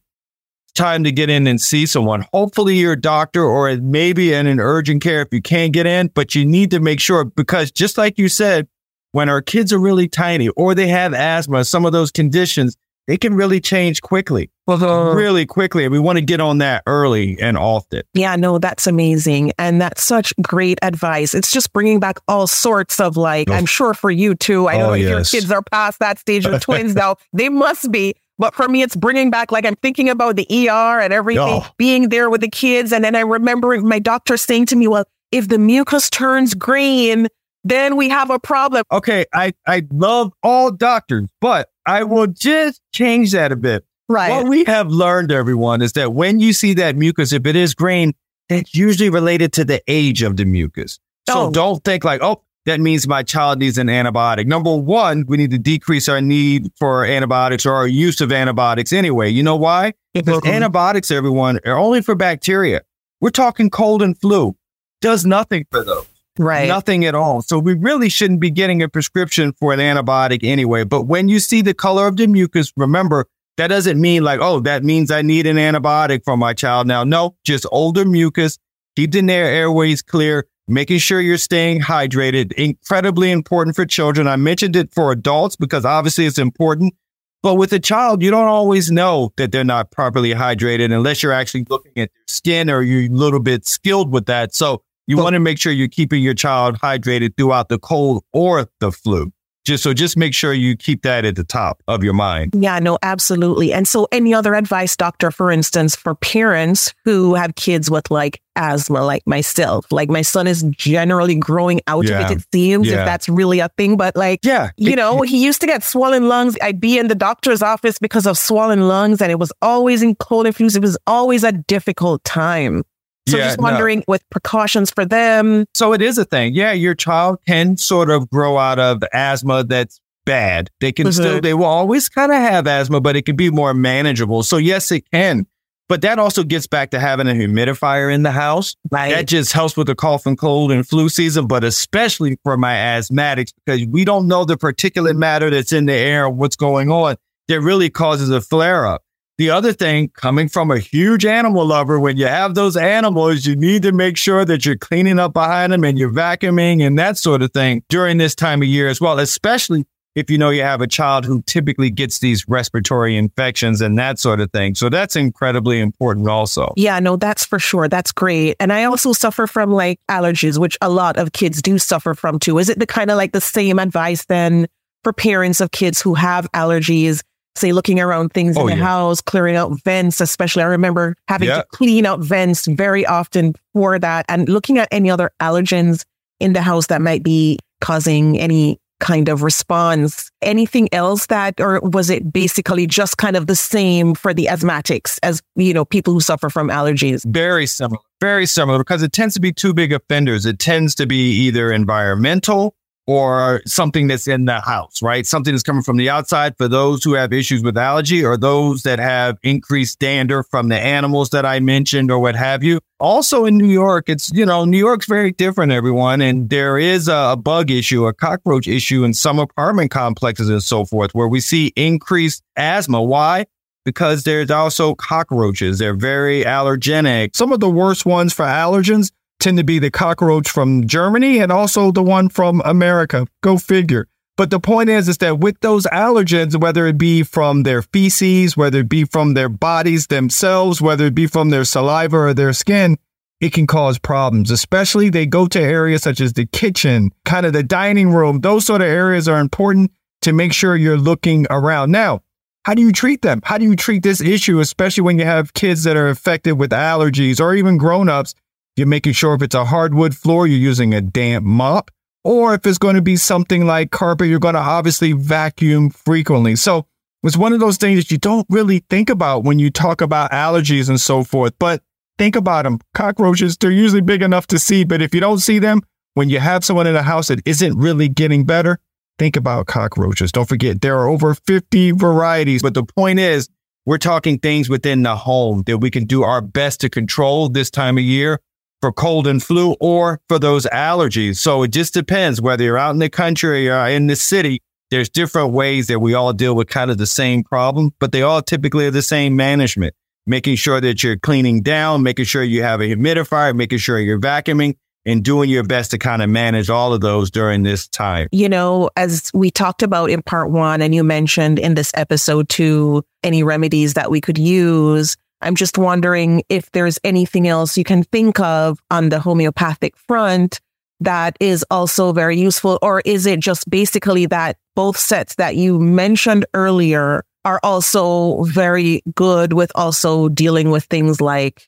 time 0.79 1.03
to 1.03 1.11
get 1.11 1.29
in 1.29 1.45
and 1.45 1.61
see 1.61 1.85
someone. 1.85 2.25
Hopefully, 2.33 2.75
your 2.77 2.95
doctor 2.95 3.43
or 3.43 3.75
maybe 3.77 4.33
in 4.33 4.47
an 4.47 4.59
urgent 4.59 5.03
care 5.03 5.21
if 5.21 5.27
you 5.31 5.41
can't 5.41 5.73
get 5.73 5.85
in, 5.85 6.07
but 6.07 6.33
you 6.33 6.45
need 6.45 6.71
to 6.71 6.79
make 6.79 6.99
sure 6.99 7.23
because 7.25 7.71
just 7.71 7.97
like 7.97 8.17
you 8.17 8.29
said, 8.29 8.67
when 9.11 9.29
our 9.29 9.41
kids 9.41 9.71
are 9.73 9.79
really 9.79 10.07
tiny 10.07 10.47
or 10.49 10.73
they 10.73 10.87
have 10.87 11.13
asthma, 11.13 11.65
some 11.65 11.85
of 11.85 11.91
those 11.91 12.11
conditions, 12.11 12.75
they 13.07 13.17
can 13.17 13.33
really 13.33 13.59
change 13.59 14.03
quickly, 14.03 14.51
Uh-huh. 14.67 15.13
really 15.15 15.43
quickly. 15.47 15.83
And 15.83 15.91
we 15.91 15.97
want 15.97 16.19
to 16.19 16.21
get 16.23 16.39
on 16.39 16.59
that 16.59 16.83
early 16.85 17.39
and 17.41 17.57
often. 17.57 18.03
Yeah, 18.13 18.35
no, 18.35 18.59
that's 18.59 18.85
amazing. 18.85 19.51
And 19.57 19.81
that's 19.81 20.03
such 20.03 20.31
great 20.43 20.77
advice. 20.83 21.33
It's 21.33 21.51
just 21.51 21.73
bringing 21.73 21.99
back 21.99 22.19
all 22.27 22.45
sorts 22.45 22.99
of 22.99 23.17
like, 23.17 23.49
Oh. 23.49 23.53
I'm 23.53 23.65
sure 23.65 23.95
for 23.95 24.11
you 24.11 24.35
too. 24.35 24.67
I 24.67 24.73
don't 24.73 24.83
Oh, 24.83 24.87
know 24.89 24.93
if 24.93 25.01
yes. 25.01 25.33
your 25.33 25.41
kids 25.41 25.51
are 25.51 25.63
past 25.63 25.97
that 26.01 26.19
stage 26.19 26.45
of 26.45 26.61
twins 26.61 26.93
now. 26.93 27.15
They 27.33 27.49
must 27.49 27.91
be. 27.91 28.13
But 28.39 28.55
for 28.55 28.67
me, 28.67 28.81
it's 28.81 28.95
bringing 28.95 29.29
back, 29.29 29.51
like, 29.51 29.65
I'm 29.65 29.75
thinking 29.75 30.09
about 30.09 30.35
the 30.37 30.47
ER 30.49 30.99
and 30.99 31.13
everything, 31.13 31.43
Oh. 31.61 31.67
being 31.77 32.09
there 32.09 32.29
with 32.29 32.41
the 32.41 32.49
kids. 32.49 32.91
And 32.91 33.03
then 33.03 33.15
I 33.15 33.19
remember 33.19 33.79
my 33.81 33.99
doctor 33.99 34.37
saying 34.37 34.65
to 34.67 34.75
me, 34.75 34.87
well, 34.87 35.03
if 35.31 35.49
the 35.49 35.59
mucus 35.59 36.09
turns 36.09 36.53
green, 36.55 37.27
then 37.65 37.97
we 37.97 38.09
have 38.09 38.29
a 38.31 38.39
problem. 38.39 38.83
Okay, 38.91 39.25
I, 39.33 39.53
I 39.67 39.85
love 39.91 40.31
all 40.41 40.71
doctors, 40.71 41.27
but 41.41 41.69
I 41.85 42.03
will 42.05 42.27
just 42.27 42.81
change 42.93 43.33
that 43.33 43.51
a 43.51 43.55
bit. 43.57 43.83
Right. 44.07 44.29
What 44.31 44.47
we 44.47 44.63
have 44.63 44.87
learned, 44.89 45.31
everyone, 45.31 45.81
is 45.81 45.91
that 45.93 46.13
when 46.13 46.39
you 46.39 46.53
see 46.53 46.73
that 46.75 46.95
mucus, 46.95 47.31
if 47.33 47.45
it 47.45 47.55
is 47.57 47.75
green, 47.75 48.13
that's 48.47 48.73
usually 48.73 49.09
related 49.11 49.53
to 49.53 49.65
the 49.65 49.83
age 49.87 50.23
of 50.23 50.37
the 50.37 50.45
mucus. 50.45 50.97
So 51.29 51.47
Oh. 51.47 51.51
don't 51.51 51.83
think 51.83 52.03
like, 52.03 52.23
oh, 52.23 52.41
that 52.65 52.79
means 52.79 53.07
my 53.07 53.23
child 53.23 53.59
needs 53.59 53.77
an 53.77 53.87
antibiotic. 53.87 54.45
Number 54.45 54.75
one, 54.75 55.25
we 55.27 55.37
need 55.37 55.51
to 55.51 55.57
decrease 55.57 56.07
our 56.09 56.21
need 56.21 56.71
for 56.77 57.05
antibiotics 57.05 57.65
or 57.65 57.73
our 57.73 57.87
use 57.87 58.21
of 58.21 58.31
antibiotics 58.31 58.93
anyway. 58.93 59.29
You 59.29 59.43
know 59.43 59.55
why? 59.55 59.93
Because 60.13 60.45
antibiotics, 60.45 61.11
everyone, 61.11 61.59
are 61.65 61.77
only 61.77 62.01
for 62.01 62.15
bacteria. 62.15 62.81
We're 63.21 63.29
talking 63.31 63.69
cold 63.69 64.01
and 64.01 64.17
flu. 64.19 64.55
Does 65.01 65.25
nothing 65.25 65.65
for 65.71 65.83
those. 65.83 66.05
right. 66.37 66.67
Nothing 66.67 67.05
at 67.05 67.15
all. 67.15 67.41
So 67.41 67.57
we 67.59 67.73
really 67.73 68.09
shouldn't 68.09 68.39
be 68.39 68.51
getting 68.51 68.81
a 68.81 68.89
prescription 68.89 69.53
for 69.59 69.73
an 69.73 69.79
antibiotic 69.79 70.43
anyway. 70.43 70.83
But 70.83 71.03
when 71.03 71.29
you 71.29 71.39
see 71.39 71.61
the 71.61 71.73
color 71.73 72.07
of 72.07 72.17
the 72.17 72.27
mucus, 72.27 72.71
remember 72.75 73.27
that 73.57 73.67
doesn't 73.67 73.99
mean 73.99 74.23
like, 74.23 74.39
oh, 74.41 74.59
that 74.61 74.83
means 74.83 75.11
I 75.11 75.21
need 75.21 75.45
an 75.47 75.57
antibiotic 75.57 76.23
for 76.23 76.37
my 76.37 76.53
child 76.53 76.87
now. 76.87 77.03
No, 77.03 77.35
just 77.45 77.65
older 77.71 78.05
mucus. 78.05 78.57
Keep 78.95 79.11
the 79.11 79.19
air 79.31 79.45
airways 79.45 80.01
clear. 80.01 80.47
Making 80.69 80.99
sure 80.99 81.19
you're 81.19 81.39
staying 81.39 81.81
hydrated. 81.81 82.53
Incredibly 82.53 83.31
important 83.31 83.75
for 83.75 83.87
children. 83.87 84.27
I 84.27 84.35
mentioned 84.35 84.75
it 84.75 84.93
for 84.93 85.11
adults 85.11 85.55
because 85.55 85.83
obviously 85.83 86.27
it's 86.27 86.37
important. 86.37 86.93
But 87.41 87.55
with 87.55 87.73
a 87.73 87.79
child, 87.79 88.21
you 88.21 88.29
don't 88.29 88.47
always 88.47 88.91
know 88.91 89.33
that 89.37 89.51
they're 89.51 89.63
not 89.63 89.89
properly 89.89 90.31
hydrated 90.33 90.93
unless 90.93 91.23
you're 91.23 91.31
actually 91.31 91.65
looking 91.69 91.93
at 91.97 92.11
their 92.13 92.23
skin 92.27 92.69
or 92.69 92.83
you're 92.83 93.11
a 93.11 93.15
little 93.15 93.39
bit 93.39 93.65
skilled 93.65 94.11
with 94.11 94.27
that. 94.27 94.53
So 94.53 94.83
you 95.07 95.17
want 95.17 95.33
to 95.33 95.39
make 95.39 95.57
sure 95.57 95.71
you're 95.71 95.87
keeping 95.87 96.21
your 96.21 96.35
child 96.35 96.77
hydrated 96.77 97.35
throughout 97.35 97.69
the 97.69 97.79
cold 97.79 98.23
or 98.31 98.69
the 98.79 98.91
flu. 98.91 99.31
Just 99.65 99.83
so 99.83 99.93
just 99.93 100.17
make 100.17 100.33
sure 100.33 100.53
you 100.53 100.75
keep 100.75 101.01
that 101.03 101.25
at 101.25 101.35
the 101.35 101.43
top 101.43 101.83
of 101.87 102.03
your 102.03 102.13
mind. 102.13 102.53
Yeah, 102.57 102.79
no, 102.79 102.97
absolutely. 103.03 103.71
And 103.73 103.87
so, 103.87 104.07
any 104.11 104.33
other 104.33 104.55
advice, 104.55 104.95
doctor, 104.95 105.31
for 105.31 105.51
instance, 105.51 105.95
for 105.95 106.15
parents 106.15 106.93
who 107.05 107.35
have 107.35 107.55
kids 107.55 107.91
with 107.91 108.09
like 108.09 108.41
asthma, 108.55 109.03
like 109.05 109.21
myself? 109.27 109.85
Like, 109.91 110.09
my 110.09 110.21
son 110.21 110.47
is 110.47 110.63
generally 110.71 111.35
growing 111.35 111.81
out 111.87 112.07
Yeah. 112.07 112.21
of 112.25 112.31
it, 112.31 112.37
it 112.39 112.45
seems, 112.53 112.87
Yeah. 112.87 112.99
if 113.01 113.05
that's 113.05 113.29
really 113.29 113.59
a 113.59 113.69
thing. 113.77 113.95
But 113.97 114.15
like, 114.15 114.39
Yeah. 114.43 114.71
you 114.77 114.95
know, 114.95 115.21
he 115.21 115.43
used 115.43 115.61
to 115.61 115.67
get 115.67 115.83
swollen 115.83 116.27
lungs. 116.29 116.57
I'd 116.61 116.79
be 116.81 116.97
in 116.97 117.07
the 117.07 117.15
doctor's 117.15 117.61
office 117.61 117.99
because 117.99 118.25
of 118.25 118.37
swollen 118.37 118.87
lungs, 118.87 119.21
and 119.21 119.31
it 119.31 119.39
was 119.39 119.51
always 119.61 120.01
in 120.01 120.15
cold 120.15 120.47
and 120.47 120.55
flus. 120.55 120.75
It 120.75 120.81
was 120.81 120.97
always 121.05 121.43
a 121.43 121.51
difficult 121.51 122.23
time. 122.23 122.83
So, 123.29 123.37
Yeah, 123.37 123.45
just 123.45 123.59
no. 123.59 123.63
wondering 123.63 124.03
with 124.07 124.27
precautions 124.29 124.91
for 124.91 125.05
them. 125.05 125.65
So 125.73 125.93
it 125.93 126.01
is 126.01 126.17
a 126.17 126.25
thing. 126.25 126.53
Yeah, 126.53 126.71
your 126.71 126.95
child 126.95 127.39
can 127.47 127.77
sort 127.77 128.09
of 128.09 128.29
grow 128.29 128.57
out 128.57 128.79
of 128.79 129.03
asthma 129.13 129.63
that's 129.63 129.99
bad. 130.25 130.69
They 130.79 130.91
can 130.91 131.07
Mhm. 131.07 131.13
still, 131.13 131.41
they 131.41 131.53
will 131.53 131.65
always 131.65 132.07
kind 132.09 132.31
of 132.31 132.37
have 132.37 132.67
asthma, 132.67 133.01
but 133.01 133.15
it 133.15 133.23
can 133.25 133.35
be 133.35 133.49
more 133.49 133.73
manageable. 133.73 134.43
So 134.43 134.57
yes, 134.57 134.91
it 134.91 135.03
can. 135.11 135.45
But 135.87 136.01
that 136.03 136.19
also 136.19 136.43
gets 136.43 136.67
back 136.67 136.91
to 136.91 136.99
having 136.99 137.27
a 137.27 137.31
humidifier 137.31 138.13
in 138.13 138.21
the 138.21 138.29
house. 138.29 138.75
Right. 138.91 139.11
That 139.11 139.25
just 139.27 139.53
helps 139.53 139.75
with 139.75 139.87
the 139.87 139.95
cough 139.95 140.27
and 140.27 140.37
cold 140.37 140.71
and 140.71 140.87
flu 140.87 141.09
season, 141.09 141.47
but 141.47 141.63
especially 141.63 142.37
for 142.43 142.57
my 142.57 142.75
asthmatics 142.75 143.53
because 143.65 143.87
we 143.87 144.05
don't 144.05 144.27
know 144.27 144.45
the 144.45 144.55
particulate 144.55 145.15
matter 145.15 145.49
that's 145.49 145.73
in 145.73 145.87
the 145.87 145.93
air, 145.93 146.29
what's 146.29 146.55
going 146.55 146.91
on 146.91 147.15
that 147.47 147.61
really 147.61 147.89
causes 147.89 148.29
a 148.29 148.39
flare 148.39 148.85
up. 148.85 149.01
The 149.39 149.51
other 149.51 149.71
thing, 149.71 150.09
coming 150.09 150.49
from 150.49 150.69
a 150.69 150.79
huge 150.79 151.25
animal 151.25 151.65
lover, 151.65 151.97
when 151.97 152.17
you 152.17 152.27
have 152.27 152.55
those 152.55 152.75
animals, 152.75 153.45
you 153.45 153.55
need 153.55 153.83
to 153.83 153.93
make 153.93 154.17
sure 154.17 154.43
that 154.43 154.65
you're 154.65 154.75
cleaning 154.75 155.17
up 155.17 155.31
behind 155.31 155.71
them 155.71 155.85
and 155.85 155.97
you're 155.97 156.11
vacuuming 156.11 156.85
and 156.85 156.99
that 156.99 157.17
sort 157.17 157.41
of 157.41 157.53
thing 157.53 157.81
during 157.87 158.17
this 158.17 158.35
time 158.35 158.61
of 158.61 158.67
year 158.67 158.89
as 158.89 158.99
well, 158.99 159.17
especially 159.17 159.85
if 160.13 160.29
you 160.29 160.37
know 160.37 160.49
you 160.49 160.61
have 160.63 160.81
a 160.81 160.87
child 160.87 161.23
who 161.23 161.41
typically 161.43 161.89
gets 161.89 162.19
these 162.19 162.49
respiratory 162.49 163.15
infections 163.15 163.79
and 163.79 163.97
that 163.97 164.19
sort 164.19 164.41
of 164.41 164.51
thing. 164.51 164.75
So 164.75 164.89
that's 164.89 165.15
incredibly 165.15 165.79
important 165.79 166.27
also. 166.27 166.73
Yeah, 166.75 166.99
no, 166.99 167.15
that's 167.15 167.45
for 167.45 167.59
sure. 167.59 167.87
That's 167.87 168.11
great. 168.11 168.57
And 168.59 168.73
I 168.73 168.83
also 168.83 169.13
suffer 169.13 169.47
from 169.47 169.71
like 169.71 170.01
allergies, 170.11 170.57
which 170.57 170.77
a 170.81 170.89
lot 170.89 171.15
of 171.15 171.31
kids 171.31 171.61
do 171.61 171.77
suffer 171.77 172.13
from 172.13 172.39
too. 172.39 172.57
Is 172.57 172.67
it 172.67 172.77
the 172.77 172.85
kind 172.85 173.09
of 173.09 173.15
like 173.15 173.31
the 173.31 173.39
same 173.39 173.79
advice 173.79 174.25
then 174.25 174.67
for 175.05 175.13
parents 175.13 175.61
of 175.61 175.71
kids 175.71 176.01
who 176.01 176.15
have 176.15 176.51
allergies? 176.51 177.21
Say 177.55 177.71
looking 177.73 177.99
around 177.99 178.29
things 178.33 178.55
Oh, 178.57 178.61
in 178.61 178.67
the 178.67 178.75
yeah. 178.77 178.83
house, 178.87 179.21
clearing 179.21 179.55
out 179.55 179.71
vents, 179.83 180.21
especially. 180.21 180.63
I 180.63 180.67
remember 180.67 181.15
having 181.27 181.49
Yeah. 181.49 181.57
to 181.57 181.65
clean 181.73 182.05
out 182.05 182.19
vents 182.21 182.65
very 182.67 183.05
often 183.05 183.53
for 183.73 183.99
that 183.99 184.25
and 184.29 184.47
looking 184.47 184.77
at 184.77 184.87
any 184.91 185.09
other 185.09 185.31
allergens 185.41 186.05
in 186.39 186.53
the 186.53 186.61
house 186.61 186.87
that 186.87 187.01
might 187.01 187.23
be 187.23 187.57
causing 187.81 188.39
any 188.39 188.77
kind 189.01 189.29
of 189.29 189.43
response. 189.43 190.29
Anything 190.41 190.89
else 190.93 191.27
that, 191.27 191.59
or 191.61 191.79
was 191.81 192.09
it 192.09 192.31
basically 192.33 192.85
just 192.85 193.17
kind 193.17 193.35
of 193.37 193.47
the 193.47 193.55
same 193.55 194.13
for 194.13 194.33
the 194.33 194.45
asthmatics 194.47 195.17
as, 195.23 195.41
you 195.55 195.73
know, 195.73 195.85
people 195.85 196.13
who 196.13 196.19
suffer 196.19 196.49
from 196.49 196.67
allergies? 196.69 197.23
Very 197.25 197.65
similar. 197.65 198.01
Very 198.19 198.45
similar 198.45 198.77
because 198.77 199.01
it 199.01 199.13
tends 199.13 199.33
to 199.35 199.39
be 199.39 199.53
two 199.53 199.73
big 199.73 199.93
offenders. 199.93 200.45
It 200.45 200.59
tends 200.59 200.95
to 200.95 201.07
be 201.07 201.31
either 201.31 201.71
environmental 201.71 202.75
or 203.09 203.59
something 203.65 204.05
that's 204.05 204.27
in 204.27 204.45
the 204.45 204.61
house, 204.61 205.01
right? 205.01 205.25
Something 205.25 205.55
that's 205.55 205.63
coming 205.63 205.81
from 205.81 205.97
the 205.97 206.11
outside 206.11 206.55
for 206.59 206.67
those 206.67 207.03
who 207.03 207.13
have 207.13 207.33
issues 207.33 207.63
with 207.63 207.75
allergy 207.75 208.23
or 208.23 208.37
those 208.37 208.83
that 208.83 208.99
have 208.99 209.39
increased 209.41 209.97
dander 209.97 210.43
from 210.43 210.67
the 210.67 210.79
animals 210.79 211.31
that 211.31 211.43
I 211.43 211.59
mentioned 211.59 212.11
or 212.11 212.19
what 212.19 212.35
have 212.35 212.63
you. 212.63 212.79
Also 212.99 213.45
in 213.45 213.57
New 213.57 213.65
York, 213.65 214.09
it's, 214.09 214.31
you 214.31 214.45
know, 214.45 214.63
New 214.63 214.77
York's 214.77 215.07
very 215.07 215.31
different, 215.31 215.71
everyone. 215.71 216.21
And 216.21 216.51
there 216.51 216.77
is 216.77 217.07
a, 217.07 217.31
a 217.31 217.35
bug 217.35 217.71
issue, 217.71 218.05
a 218.05 218.13
cockroach 218.13 218.67
issue 218.67 219.03
in 219.03 219.15
some 219.15 219.39
apartment 219.39 219.89
complexes 219.89 220.47
and 220.47 220.61
so 220.61 220.85
forth 220.85 221.15
where 221.15 221.27
we 221.27 221.39
see 221.39 221.73
increased 221.75 222.43
asthma. 222.57 223.01
Why? 223.01 223.47
because 223.85 224.23
there's 224.23 224.51
also 224.51 224.93
cockroaches. 224.93 225.79
They're 225.79 225.95
very 225.95 226.43
allergenic. 226.43 227.35
Some 227.35 227.51
of 227.51 227.59
the 227.59 227.69
worst 227.69 228.05
ones 228.05 228.33
for 228.33 228.45
allergens 228.45 229.11
tend 229.39 229.57
to 229.57 229.63
be 229.63 229.79
the 229.79 229.91
cockroach 229.91 230.49
from 230.49 230.87
Germany 230.87 231.39
and 231.39 231.51
also 231.51 231.91
the 231.91 232.03
one 232.03 232.29
from 232.29 232.61
America. 232.65 233.27
Go 233.41 233.57
figure. 233.57 234.07
But 234.37 234.51
the 234.51 234.59
point 234.59 234.89
is, 234.89 235.09
is 235.09 235.17
that 235.17 235.39
with 235.39 235.59
those 235.59 235.85
allergens, 235.87 236.55
whether 236.55 236.87
it 236.87 236.97
be 236.97 237.23
from 237.23 237.63
their 237.63 237.81
feces, 237.81 238.55
whether 238.55 238.79
it 238.79 238.89
be 238.89 239.03
from 239.03 239.33
their 239.33 239.49
bodies 239.49 240.07
themselves, 240.07 240.81
whether 240.81 241.07
it 241.07 241.15
be 241.15 241.27
from 241.27 241.49
their 241.49 241.65
saliva 241.65 242.17
or 242.17 242.33
their 242.33 242.53
skin, 242.53 242.97
it 243.41 243.53
can 243.53 243.67
cause 243.67 243.97
problems, 243.97 244.51
especially 244.51 245.09
they 245.09 245.25
go 245.25 245.47
to 245.47 245.59
areas 245.59 246.03
such 246.03 246.19
as 246.19 246.33
the 246.33 246.45
kitchen, 246.45 247.11
kind 247.25 247.45
of 247.45 247.53
the 247.53 247.63
dining 247.63 248.11
room. 248.11 248.41
Those 248.41 248.65
sort 248.65 248.81
of 248.81 248.87
areas 248.87 249.27
are 249.27 249.39
important 249.39 249.91
to 250.21 250.33
make 250.33 250.53
sure 250.53 250.75
you're 250.75 250.97
looking 250.97 251.47
around. 251.49 251.91
Now, 251.91 252.21
how 252.63 252.73
do 252.73 252.81
you 252.81 252.91
treat 252.91 253.21
them? 253.21 253.41
How 253.43 253.57
do 253.57 253.63
you 253.63 253.75
treat 253.75 254.03
this 254.03 254.19
issue, 254.21 254.59
especially 254.59 255.03
when 255.03 255.17
you 255.17 255.25
have 255.25 255.53
kids 255.53 255.83
that 255.83 255.95
are 255.95 256.09
affected 256.09 256.53
with 256.53 256.71
allergies 256.71 257.39
or 257.39 257.55
even 257.55 257.77
grown-ups? 257.77 258.35
You're 258.79 258.87
making 258.87 259.11
sure 259.11 259.33
if 259.33 259.41
it's 259.41 259.55
a 259.55 259.65
hardwood 259.65 260.15
floor, 260.15 260.47
you're 260.47 260.57
using 260.57 260.93
a 260.93 261.01
damp 261.01 261.45
mop. 261.45 261.91
Or 262.23 262.53
if 262.53 262.65
it's 262.65 262.77
going 262.77 262.95
to 262.95 263.01
be 263.01 263.17
something 263.17 263.65
like 263.65 263.91
carpet, 263.91 264.29
you're 264.29 264.39
going 264.39 264.53
to 264.53 264.61
obviously 264.61 265.11
vacuum 265.11 265.89
frequently. 265.89 266.55
So 266.55 266.85
it's 267.21 267.35
one 267.35 267.51
of 267.51 267.59
those 267.59 267.75
things 267.75 267.99
that 267.99 268.09
you 268.09 268.17
don't 268.17 268.47
really 268.49 268.85
think 268.89 269.09
about 269.09 269.43
when 269.43 269.59
you 269.59 269.69
talk 269.69 269.99
about 269.99 270.31
allergies 270.31 270.87
and 270.87 270.99
so 270.99 271.25
forth. 271.25 271.53
But 271.59 271.83
think 272.17 272.37
about 272.37 272.63
them. 272.63 272.79
Cockroaches, 272.93 273.57
they're 273.57 273.69
usually 273.69 273.99
big 273.99 274.21
enough 274.21 274.47
to 274.47 274.57
see, 274.57 274.85
but 274.85 275.01
if 275.01 275.13
you 275.13 275.19
don't 275.19 275.39
see 275.39 275.59
them, 275.59 275.81
when 276.13 276.29
you 276.29 276.39
have 276.39 276.63
someone 276.63 276.87
in 276.87 276.93
the 276.93 277.03
house 277.03 277.27
that 277.27 277.45
isn't 277.45 277.77
really 277.77 278.07
getting 278.07 278.45
better, 278.45 278.79
think 279.17 279.35
about 279.35 279.67
cockroaches. 279.67 280.31
Don't 280.31 280.47
forget, 280.47 280.79
there 280.79 280.97
are 280.97 281.09
over 281.09 281.33
50 281.33 281.91
varieties. 281.91 282.61
But 282.61 282.75
the 282.75 282.85
point 282.85 283.19
is, 283.19 283.49
we're 283.85 283.97
talking 283.97 284.39
things 284.39 284.69
within 284.69 285.03
the 285.03 285.17
home 285.17 285.63
that 285.65 285.79
we 285.79 285.91
can 285.91 286.05
do 286.05 286.23
our 286.23 286.39
best 286.39 286.79
to 286.79 286.89
control 286.89 287.49
this 287.49 287.69
time 287.69 287.97
of 287.97 288.05
year 288.05 288.39
for 288.81 288.91
cold 288.91 289.27
and 289.27 289.43
flu 289.43 289.75
or 289.79 290.19
for 290.27 290.39
those 290.39 290.65
allergies. 290.67 291.37
So 291.37 291.63
it 291.63 291.71
just 291.71 291.93
depends 291.93 292.41
whether 292.41 292.63
you're 292.63 292.77
out 292.77 292.91
in 292.91 292.99
the 292.99 293.09
country 293.09 293.69
or 293.69 293.87
in 293.87 294.07
the 294.07 294.15
city. 294.15 294.61
There's 294.91 295.09
different 295.09 295.51
ways 295.51 295.87
that 295.87 295.99
we 295.99 296.13
all 296.13 296.33
deal 296.33 296.55
with 296.55 296.67
kind 296.67 296.89
of 296.89 296.97
the 296.97 297.05
same 297.05 297.43
problem, 297.43 297.91
but 297.99 298.11
they 298.11 298.21
all 298.21 298.41
typically 298.41 298.87
are 298.87 298.91
the 298.91 299.01
same 299.01 299.35
management. 299.35 299.93
Making 300.25 300.55
sure 300.55 300.81
that 300.81 301.03
you're 301.03 301.17
cleaning 301.17 301.61
down, 301.61 302.03
making 302.03 302.25
sure 302.25 302.43
you 302.43 302.63
have 302.63 302.81
a 302.81 302.83
humidifier, 302.83 303.55
making 303.55 303.79
sure 303.79 303.99
you're 303.99 304.19
vacuuming, 304.19 304.75
and 305.05 305.23
doing 305.23 305.49
your 305.49 305.63
best 305.63 305.91
to 305.91 305.97
kind 305.97 306.21
of 306.21 306.29
manage 306.29 306.69
all 306.69 306.93
of 306.93 307.01
those 307.01 307.31
during 307.31 307.63
this 307.63 307.87
time. 307.87 308.27
You 308.31 308.49
know, 308.49 308.89
as 308.95 309.31
we 309.33 309.49
talked 309.49 309.81
about 309.81 310.09
in 310.09 310.21
part 310.21 310.51
one, 310.51 310.81
and 310.81 310.93
you 310.93 311.03
mentioned 311.03 311.57
in 311.57 311.75
this 311.75 311.91
episode 311.95 312.49
too, 312.49 313.03
any 313.23 313.43
remedies 313.43 313.93
that 313.93 314.11
we 314.11 314.21
could 314.21 314.37
use. 314.37 315.15
I'm 315.41 315.55
just 315.55 315.77
wondering 315.77 316.43
if 316.49 316.71
there's 316.71 316.99
anything 317.03 317.47
else 317.47 317.77
you 317.77 317.83
can 317.83 318.03
think 318.03 318.39
of 318.39 318.79
on 318.91 319.09
the 319.09 319.19
homeopathic 319.19 319.95
front 319.97 320.59
that 321.01 321.37
is 321.39 321.65
also 321.71 322.11
very 322.11 322.37
useful, 322.37 322.77
or 322.81 323.01
is 323.05 323.25
it 323.25 323.39
just 323.39 323.69
basically 323.69 324.25
that 324.25 324.57
both 324.75 324.97
sets 324.97 325.35
that 325.35 325.55
you 325.55 325.79
mentioned 325.79 326.45
earlier 326.53 327.23
are 327.45 327.59
also 327.63 328.43
very 328.43 329.01
good 329.15 329.53
with 329.53 329.71
also 329.75 330.27
dealing 330.29 330.71
with 330.71 330.83
things 330.85 331.21
like 331.21 331.67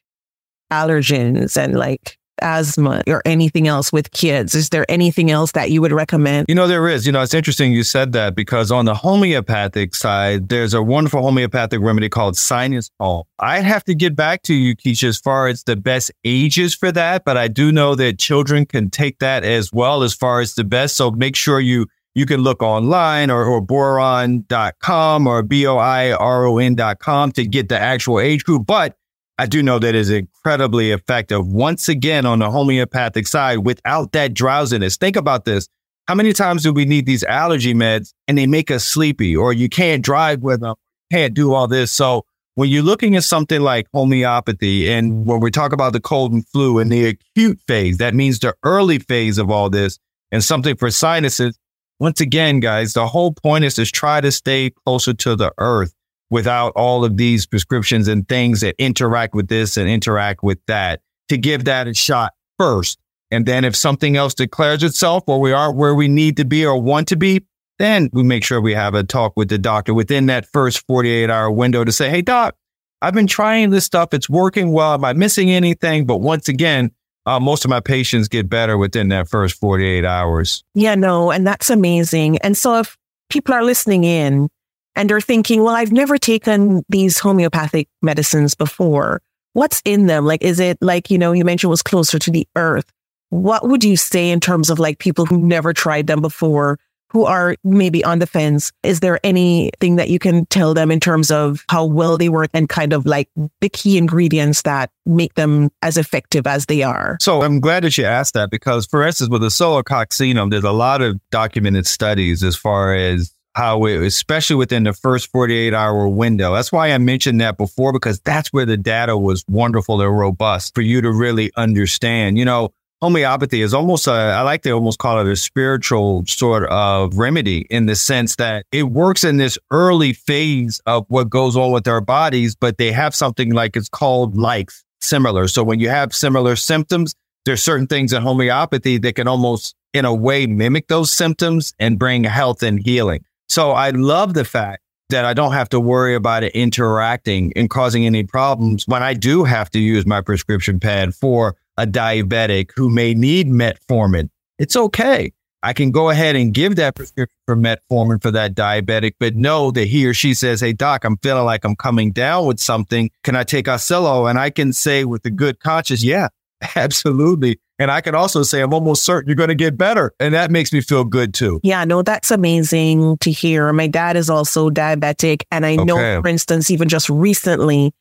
allergens 0.72 1.58
and 1.58 1.78
like 1.78 2.18
asthma 2.42 3.04
or 3.08 3.22
anything 3.26 3.68
else 3.68 3.92
with 3.92 4.12
kids? 4.12 4.56
Is 4.56 4.70
there 4.70 4.86
anything 4.90 5.32
else 5.32 5.52
that 5.54 5.72
you 5.72 5.82
would 5.82 5.92
recommend? 5.92 6.48
You 6.50 6.56
know, 6.56 6.68
there 6.68 6.88
is. 6.88 7.06
You 7.06 7.12
know, 7.12 7.22
it's 7.22 7.34
interesting 7.34 7.74
you 7.74 7.84
said 7.84 8.12
that 8.14 8.36
because 8.36 8.72
on 8.72 8.86
the 8.86 8.96
homeopathic 8.96 9.96
side, 9.96 10.50
there's 10.50 10.74
a 10.74 10.82
wonderful 10.82 11.22
homeopathic 11.22 11.80
remedy 11.82 12.10
called 12.10 12.38
sinus 12.38 12.90
calm. 13.00 13.24
I'd 13.40 13.64
have 13.64 13.84
to 13.86 13.96
get 13.96 14.16
back 14.16 14.44
to 14.44 14.54
you, 14.54 14.76
Keisha, 14.76 15.10
as 15.10 15.20
far 15.20 15.48
as 15.48 15.64
the 15.64 15.76
best 15.76 16.12
ages 16.24 16.76
for 16.76 16.92
that, 16.92 17.24
but 17.26 17.38
I 17.38 17.48
do 17.48 17.72
know 17.72 17.96
that 17.96 18.20
children 18.20 18.66
can 18.66 18.90
take 18.90 19.20
that 19.20 19.44
as 19.44 19.72
well 19.72 20.04
as 20.04 20.14
far 20.14 20.42
as 20.42 20.56
the 20.56 20.64
best. 20.64 20.96
So 20.96 21.12
make 21.12 21.36
sure 21.36 21.60
you 21.60 21.88
you 22.14 22.26
can 22.26 22.42
look 22.42 22.62
online 22.62 23.32
or, 23.32 23.46
or 23.46 23.66
boiron.com 23.66 25.28
or 25.28 25.44
B-O-I-R-O-N.com 25.44 27.32
to 27.32 27.48
get 27.48 27.70
the 27.70 27.80
actual 27.80 28.20
age 28.20 28.44
group. 28.44 28.66
But 28.66 28.98
I 29.42 29.48
do 29.48 29.64
know 29.64 29.80
that 29.80 29.96
is 29.96 30.12
incredibly 30.12 30.92
effective. 30.92 31.48
Once 31.48 31.90
again, 31.90 32.28
on 32.28 32.38
the 32.38 32.52
homeopathic 32.52 33.26
side, 33.26 33.66
without 33.66 34.12
that 34.12 34.36
drowsiness, 34.36 34.98
think 34.98 35.16
about 35.16 35.46
this. 35.46 35.68
How 36.08 36.14
many 36.14 36.32
times 36.32 36.62
do 36.62 36.72
we 36.72 36.86
need 36.86 37.08
these 37.08 37.24
allergy 37.24 37.74
meds 37.74 38.14
and 38.28 38.38
they 38.38 38.46
make 38.46 38.70
us 38.70 38.86
sleepy 38.86 39.36
or 39.36 39.52
you 39.52 39.68
can't 39.68 40.06
drive 40.06 40.42
with 40.42 40.62
them, 40.62 40.76
can't 41.12 41.34
do 41.34 41.56
all 41.56 41.68
this? 41.68 41.92
So 41.92 42.24
when 42.54 42.70
you're 42.70 42.84
looking 42.84 43.16
at 43.16 43.24
something 43.24 43.62
like 43.62 43.88
homeopathy 43.96 44.92
and 44.92 45.26
when 45.26 45.40
we 45.40 45.50
talk 45.50 45.74
about 45.74 45.94
the 45.94 46.02
cold 46.02 46.34
and 46.34 46.48
flu 46.50 46.78
in 46.78 46.90
the 46.90 47.08
acute 47.08 47.60
phase, 47.68 47.98
that 47.98 48.14
means 48.14 48.38
the 48.38 48.54
early 48.62 49.00
phase 49.00 49.40
of 49.40 49.50
all 49.50 49.72
this 49.72 49.98
and 50.32 50.44
something 50.44 50.76
for 50.76 50.92
sinuses. 50.92 51.58
Once 52.00 52.22
again, 52.22 52.60
guys, 52.60 52.94
the 52.94 53.08
whole 53.08 53.34
point 53.34 53.64
is 53.64 53.74
to 53.74 53.88
try 53.88 54.22
to 54.22 54.32
stay 54.32 54.70
closer 54.86 55.16
to 55.16 55.36
the 55.36 55.52
earth 55.58 55.96
without 56.32 56.72
all 56.76 57.06
of 57.06 57.18
these 57.18 57.46
prescriptions 57.46 58.08
and 58.08 58.28
things 58.28 58.62
that 58.62 58.74
interact 58.80 59.36
with 59.36 59.50
this 59.50 59.78
and 59.78 59.88
interact 59.88 60.42
with 60.42 60.58
that 60.66 61.02
to 61.30 61.38
give 61.38 61.66
that 61.66 61.88
a 61.88 61.94
shot 61.94 62.34
first. 62.58 62.98
And 63.30 63.46
then 63.46 63.64
if 63.64 63.76
something 63.76 64.18
else 64.18 64.34
declares 64.34 64.82
itself 64.82 65.26
or 65.28 65.40
we 65.40 65.52
aren't 65.52 65.78
where 65.78 65.94
we 65.94 66.08
need 66.08 66.38
to 66.38 66.46
be 66.46 66.66
or 66.66 66.82
want 66.82 67.10
to 67.10 67.16
be, 67.16 67.46
then 67.80 68.10
we 68.14 68.24
make 68.24 68.44
sure 68.44 68.60
we 68.60 68.74
have 68.74 68.94
a 68.96 69.04
talk 69.04 69.34
with 69.36 69.50
the 69.50 69.58
doctor 69.58 69.94
within 69.94 70.26
that 70.28 70.46
first 70.46 70.86
48 70.88 71.30
hour 71.30 71.52
window 71.52 71.84
to 71.84 71.92
say, 71.92 72.10
Hey, 72.10 72.22
doc, 72.22 72.56
I've 73.02 73.14
been 73.14 73.28
trying 73.28 73.70
this 73.70 73.86
stuff. 73.86 74.14
It's 74.14 74.30
working 74.30 74.72
well. 74.72 74.94
Am 74.94 75.04
I 75.06 75.14
missing 75.14 75.52
anything? 75.52 76.06
But 76.06 76.18
once 76.18 76.48
again, 76.48 76.92
uh, 77.26 77.40
most 77.40 77.66
of 77.66 77.70
my 77.70 77.80
patients 77.80 78.28
get 78.28 78.50
better 78.50 78.78
within 78.78 79.10
that 79.10 79.28
first 79.28 79.56
48 79.56 80.06
hours. 80.06 80.64
Yeah, 80.76 80.96
no, 80.96 81.32
and 81.32 81.46
that's 81.46 81.70
amazing. 81.70 82.38
And 82.40 82.58
so 82.58 82.80
if 82.80 82.98
people 83.30 83.54
are 83.54 83.64
listening 83.64 84.04
in 84.04 84.50
and 84.96 85.10
they're 85.10 85.22
thinking, 85.22 85.64
well, 85.64 85.76
I've 85.76 85.92
never 85.92 86.18
taken 86.18 86.84
these 86.90 87.20
homeopathic 87.20 87.88
medicines 88.02 88.56
before. 88.56 89.22
What's 89.54 89.82
in 89.86 90.08
them? 90.08 90.26
Like, 90.26 90.44
is 90.44 90.60
it 90.60 90.78
like, 90.82 91.10
you 91.10 91.18
know, 91.18 91.32
you 91.32 91.46
mentioned 91.46 91.70
was 91.70 91.82
closer 91.82 92.20
to 92.20 92.32
the 92.32 92.48
earth. 92.56 92.92
What 93.30 93.68
would 93.68 93.84
you 93.84 93.98
say 93.98 94.30
in 94.30 94.40
terms 94.40 94.70
of 94.70 94.80
like 94.80 95.00
people 95.00 95.26
who 95.26 95.38
never 95.38 95.74
tried 95.74 96.08
them 96.08 96.22
before, 96.22 96.78
who 97.12 97.26
are 97.26 97.56
maybe 97.64 98.04
on 98.04 98.20
the 98.20 98.28
fence? 98.28 98.72
Is 98.84 99.02
there 99.02 99.20
anything 99.24 99.98
that 99.98 100.10
you 100.10 100.20
can 100.20 100.46
tell 100.46 100.74
them 100.74 100.92
in 100.92 101.00
terms 101.00 101.32
of 101.32 101.64
how 101.70 101.86
well 101.86 102.18
they 102.18 102.30
work 102.30 102.50
and 102.54 102.70
kind 102.70 102.94
of 102.94 103.06
like 103.06 103.30
the 103.60 103.70
key 103.70 103.98
ingredients 103.98 104.62
that 104.64 104.90
make 105.06 105.34
them 105.36 105.70
as 105.82 105.98
effective 105.98 106.48
as 106.48 106.68
they 106.68 106.84
are? 106.84 107.18
So 107.20 107.42
I'm 107.42 107.60
glad 107.60 107.84
that 107.84 107.98
you 107.98 108.06
asked 108.06 108.34
that 108.34 108.50
because, 108.50 108.86
for 108.86 109.06
instance, 109.06 109.30
with 109.30 109.42
the 109.42 109.48
Oscillococcinum, 109.48 110.52
there's 110.52 110.64
a 110.64 110.72
lot 110.72 111.02
of 111.02 111.20
documented 111.32 111.86
studies 111.86 112.44
as 112.44 112.56
far 112.56 112.94
as 112.96 113.34
how 113.54 113.86
it, 113.86 114.02
especially 114.02 114.56
within 114.56 114.84
the 114.84 114.94
first 114.94 115.32
48 115.32 115.74
hour 115.74 116.08
window. 116.08 116.54
That's 116.54 116.72
why 116.72 116.92
I 116.92 116.98
mentioned 116.98 117.42
that 117.42 117.58
before, 117.58 117.92
because 117.92 118.20
that's 118.22 118.54
where 118.54 118.66
the 118.66 118.78
data 118.78 119.18
was 119.18 119.44
wonderful 119.48 120.02
and 120.02 120.18
robust 120.18 120.74
for 120.76 120.82
you 120.82 121.02
to 121.02 121.12
really 121.12 121.52
understand. 121.58 122.38
You 122.38 122.46
know, 122.46 122.74
homeopathy 123.02 123.62
is 123.62 123.74
almost 123.74 124.08
a, 124.08 124.12
I 124.12 124.42
like 124.42 124.62
to 124.64 124.72
almost 124.72 125.00
call 125.00 125.20
it 125.20 125.32
a 125.32 125.36
spiritual 125.36 126.24
sort 126.28 126.70
of 126.70 127.18
remedy 127.18 127.66
in 127.70 127.88
the 127.88 127.96
sense 127.96 128.36
that 128.38 128.66
it 128.72 128.84
works 128.84 129.24
in 129.24 129.38
this 129.38 129.58
early 129.72 130.14
phase 130.14 130.82
of 130.86 131.06
what 131.10 131.30
goes 131.30 131.58
on 131.58 131.72
with 131.72 131.88
our 131.88 132.02
bodies, 132.02 132.56
but 132.56 132.78
they 132.78 132.92
have 132.92 133.16
something 133.16 133.54
like 133.54 133.76
it's 133.76 133.90
called 133.90 134.38
like 134.38 134.72
similar. 135.02 135.48
So 135.48 135.64
when 135.64 135.80
you 135.80 135.90
have 135.90 136.14
similar 136.14 136.56
symptoms, 136.56 137.16
there's 137.46 137.64
certain 137.64 137.88
things 137.88 138.14
in 138.14 138.22
homeopathy 138.22 139.00
that 139.00 139.16
can 139.16 139.28
almost 139.28 139.76
in 139.94 140.06
a 140.06 140.14
way 140.14 140.46
mimic 140.46 140.88
those 140.88 141.12
symptoms 141.12 141.74
and 141.80 142.00
bring 142.00 142.24
health 142.24 142.64
and 142.64 142.80
healing. 142.80 143.26
So 143.52 143.72
I 143.72 143.90
love 143.90 144.34
the 144.34 144.46
fact 144.46 144.82
that 145.10 145.26
I 145.26 145.34
don't 145.34 145.52
have 145.52 145.68
to 145.70 145.80
worry 145.82 146.16
about 146.16 146.46
it 146.46 146.54
interacting 146.56 147.52
and 147.58 147.70
causing 147.70 148.06
any 148.06 148.24
problems 148.24 148.88
when 148.88 149.04
I 149.04 149.14
do 149.14 149.44
have 149.44 149.70
to 149.72 149.80
use 149.80 150.06
my 150.06 150.22
prescription 150.22 150.80
pad 150.80 151.14
for 151.14 151.58
a 151.76 151.86
diabetic 151.86 152.70
who 152.78 152.90
may 152.90 153.14
need 153.14 153.50
metformin. 153.50 154.30
It's 154.58 154.78
okay. 154.78 155.34
I 155.64 155.74
can 155.74 155.92
go 155.92 156.10
ahead 156.10 156.38
and 156.38 156.54
give 156.54 156.78
that 156.78 156.96
prescription 156.96 157.36
for 157.46 157.58
metformin 157.58 158.22
for 158.22 158.32
that 158.32 158.56
diabetic, 158.56 159.16
but 159.20 159.36
know 159.36 159.70
that 159.72 159.90
he 159.90 160.06
or 160.06 160.14
she 160.14 160.34
says, 160.34 160.62
Hey, 160.62 160.72
doc, 160.72 161.04
I'm 161.04 161.18
feeling 161.18 161.44
like 161.44 161.66
I'm 161.66 161.76
coming 161.76 162.14
down 162.14 162.46
with 162.46 162.62
something. 162.62 163.12
Can 163.26 163.36
I 163.36 163.44
take 163.44 163.66
Oscillo? 163.66 164.30
And 164.30 164.40
I 164.40 164.50
can 164.50 164.72
say 164.72 165.04
with 165.04 165.26
a 165.26 165.30
good 165.30 165.60
conscience, 165.60 166.06
yeah, 166.06 166.30
absolutely. 166.76 167.60
And 167.80 167.90
I 167.90 168.02
can 168.02 168.14
also 168.14 168.44
say, 168.44 168.62
I'm 168.62 168.74
almost 168.74 169.04
certain 169.04 169.28
you're 169.28 169.36
going 169.36 169.50
to 169.50 169.56
get 169.56 169.78
better. 169.78 170.14
And 170.20 170.34
that 170.34 170.52
makes 170.52 170.72
me 170.72 170.82
feel 170.82 171.04
good 171.04 171.34
too. 171.34 171.60
Yeah, 171.64 171.84
no, 171.84 172.02
that's 172.04 172.30
amazing 172.30 173.18
to 173.18 173.32
hear. 173.32 173.74
My 173.74 173.88
dad 173.88 174.18
is 174.18 174.30
also 174.30 174.70
diabetic. 174.70 175.44
And 175.52 175.66
I 175.66 175.76
know, 175.76 176.22
for 176.22 176.28
instance, 176.28 176.70
even 176.70 176.90
just 176.90 177.10
recently, 177.10 177.94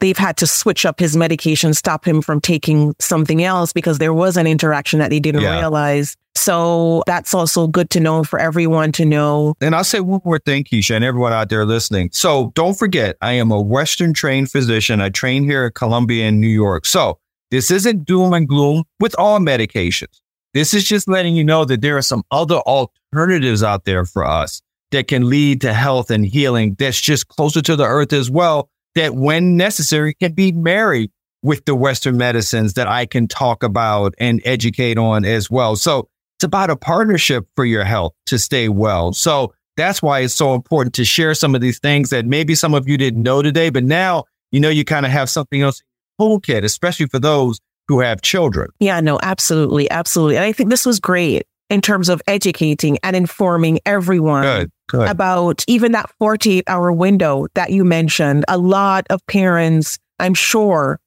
they've 0.00 0.18
had 0.18 0.36
to 0.38 0.46
switch 0.46 0.84
up 0.84 0.98
his 0.98 1.16
medication, 1.16 1.72
stop 1.72 2.06
him 2.06 2.20
from 2.20 2.40
taking 2.40 2.94
something 2.98 3.42
else 3.42 3.72
because 3.72 3.98
there 3.98 4.12
was 4.12 4.36
an 4.36 4.46
interaction 4.46 4.98
that 4.98 5.10
they 5.10 5.20
didn't 5.20 5.42
yeah. 5.42 5.58
realize. 5.58 6.16
So 6.34 7.04
that's 7.06 7.32
also 7.34 7.68
good 7.68 7.88
to 7.90 8.00
know 8.00 8.24
for 8.24 8.38
everyone 8.38 8.90
to 8.92 9.04
know. 9.04 9.54
And 9.60 9.74
I'll 9.74 9.84
say 9.84 10.00
one 10.00 10.20
more 10.24 10.40
thing, 10.40 10.64
Keisha, 10.64 10.96
and 10.96 11.04
everyone 11.04 11.32
out 11.32 11.50
there 11.50 11.64
listening. 11.64 12.10
So 12.12 12.52
don't 12.54 12.74
forget, 12.74 13.16
I 13.22 13.32
am 13.32 13.50
a 13.52 13.60
Western 13.60 14.12
trained 14.12 14.50
physician. 14.50 15.00
I 15.00 15.08
train 15.08 15.44
here 15.44 15.66
at 15.66 15.74
Columbia 15.74 16.26
in 16.26 16.40
New 16.40 16.48
York. 16.48 16.84
So 16.84 17.18
this 17.52 17.70
isn't 17.70 18.06
doom 18.06 18.32
and 18.32 18.48
gloom 18.48 18.84
with 18.98 19.14
all 19.18 19.38
medications. 19.38 20.20
This 20.54 20.72
is 20.72 20.84
just 20.84 21.06
letting 21.06 21.36
you 21.36 21.44
know 21.44 21.66
that 21.66 21.82
there 21.82 21.98
are 21.98 22.02
some 22.02 22.24
other 22.30 22.56
alternatives 22.56 23.62
out 23.62 23.84
there 23.84 24.06
for 24.06 24.24
us 24.24 24.62
that 24.90 25.06
can 25.06 25.28
lead 25.28 25.60
to 25.60 25.74
health 25.74 26.10
and 26.10 26.24
healing 26.24 26.74
that's 26.78 26.98
just 26.98 27.28
closer 27.28 27.60
to 27.60 27.76
the 27.76 27.84
earth 27.84 28.14
as 28.14 28.30
well, 28.30 28.70
that 28.94 29.14
when 29.14 29.58
necessary 29.58 30.14
can 30.14 30.32
be 30.32 30.50
married 30.50 31.10
with 31.42 31.66
the 31.66 31.74
Western 31.74 32.16
medicines 32.16 32.72
that 32.72 32.88
I 32.88 33.04
can 33.04 33.28
talk 33.28 33.62
about 33.62 34.14
and 34.18 34.40
educate 34.46 34.96
on 34.96 35.26
as 35.26 35.50
well. 35.50 35.76
So 35.76 36.08
it's 36.38 36.44
about 36.44 36.70
a 36.70 36.76
partnership 36.76 37.46
for 37.54 37.66
your 37.66 37.84
health 37.84 38.14
to 38.26 38.38
stay 38.38 38.70
well. 38.70 39.12
So 39.12 39.52
that's 39.76 40.00
why 40.00 40.20
it's 40.20 40.34
so 40.34 40.54
important 40.54 40.94
to 40.94 41.04
share 41.04 41.34
some 41.34 41.54
of 41.54 41.60
these 41.60 41.80
things 41.80 42.08
that 42.10 42.24
maybe 42.24 42.54
some 42.54 42.72
of 42.72 42.88
you 42.88 42.96
didn't 42.96 43.22
know 43.22 43.42
today, 43.42 43.68
but 43.68 43.84
now 43.84 44.24
you 44.52 44.60
know 44.60 44.70
you 44.70 44.86
kind 44.86 45.04
of 45.04 45.12
have 45.12 45.28
something 45.28 45.60
else 45.60 45.82
toolkit, 46.20 46.64
especially 46.64 47.06
for 47.06 47.18
those 47.18 47.60
who 47.88 48.00
have 48.00 48.22
children. 48.22 48.70
Yeah, 48.78 49.00
no, 49.00 49.18
absolutely. 49.22 49.90
Absolutely. 49.90 50.36
And 50.36 50.44
I 50.44 50.52
think 50.52 50.70
this 50.70 50.86
was 50.86 51.00
great 51.00 51.44
in 51.68 51.80
terms 51.80 52.08
of 52.08 52.20
educating 52.26 52.98
and 53.02 53.16
informing 53.16 53.80
everyone 53.86 54.42
good, 54.42 54.70
good. 54.88 55.08
about 55.08 55.64
even 55.66 55.92
that 55.92 56.10
48 56.18 56.64
hour 56.68 56.92
window 56.92 57.46
that 57.54 57.70
you 57.70 57.84
mentioned. 57.84 58.44
A 58.48 58.58
lot 58.58 59.06
of 59.10 59.24
parents, 59.26 59.98
I'm 60.18 60.34
sure, 60.34 61.00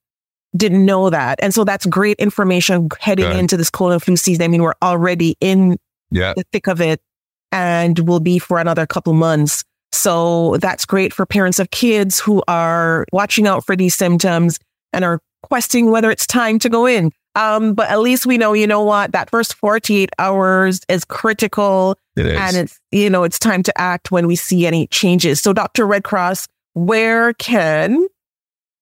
didn't 0.55 0.85
know 0.85 1.09
that. 1.09 1.39
And 1.41 1.53
so 1.53 1.63
that's 1.63 1.85
great 1.85 2.17
information 2.17 2.89
heading 2.99 3.25
good. 3.25 3.37
into 3.37 3.57
this 3.57 3.69
cold 3.69 3.93
and 3.93 4.01
flu 4.01 4.15
season. 4.15 4.43
I 4.43 4.47
mean, 4.47 4.63
we're 4.63 4.73
already 4.81 5.35
in 5.39 5.77
yeah. 6.11 6.33
the 6.35 6.43
thick 6.51 6.67
of 6.67 6.81
it 6.81 7.01
and 7.51 7.99
will 7.99 8.19
be 8.19 8.39
for 8.39 8.59
another 8.59 8.85
couple 8.85 9.13
months. 9.13 9.63
So 9.91 10.57
that's 10.57 10.85
great 10.85 11.13
for 11.13 11.25
parents 11.25 11.59
of 11.59 11.71
kids 11.71 12.19
who 12.19 12.43
are 12.47 13.05
watching 13.13 13.47
out 13.47 13.65
for 13.65 13.75
these 13.75 13.95
symptoms 13.95 14.59
and 14.95 15.05
are 15.05 15.19
questioning 15.43 15.91
whether 15.91 16.09
it's 16.09 16.25
time 16.25 16.57
to 16.59 16.69
go 16.69 16.87
in. 16.87 17.11
Um, 17.35 17.73
but 17.73 17.89
at 17.89 17.99
least 17.99 18.25
we 18.25 18.37
know, 18.37 18.53
you 18.53 18.65
know 18.65 18.81
what, 18.81 19.11
that 19.11 19.29
first 19.29 19.55
48 19.55 20.09
hours 20.17 20.79
is 20.87 21.03
critical. 21.03 21.97
It 22.15 22.27
is. 22.27 22.39
And 22.39 22.55
it's, 22.57 22.79
you 22.91 23.09
know, 23.09 23.23
it's 23.23 23.37
time 23.37 23.61
to 23.63 23.77
act 23.79 24.09
when 24.09 24.25
we 24.25 24.37
see 24.37 24.65
any 24.65 24.87
changes. 24.87 25.41
So 25.41 25.51
Dr. 25.51 25.85
Redcross, 25.85 26.47
where 26.73 27.33
can 27.33 28.07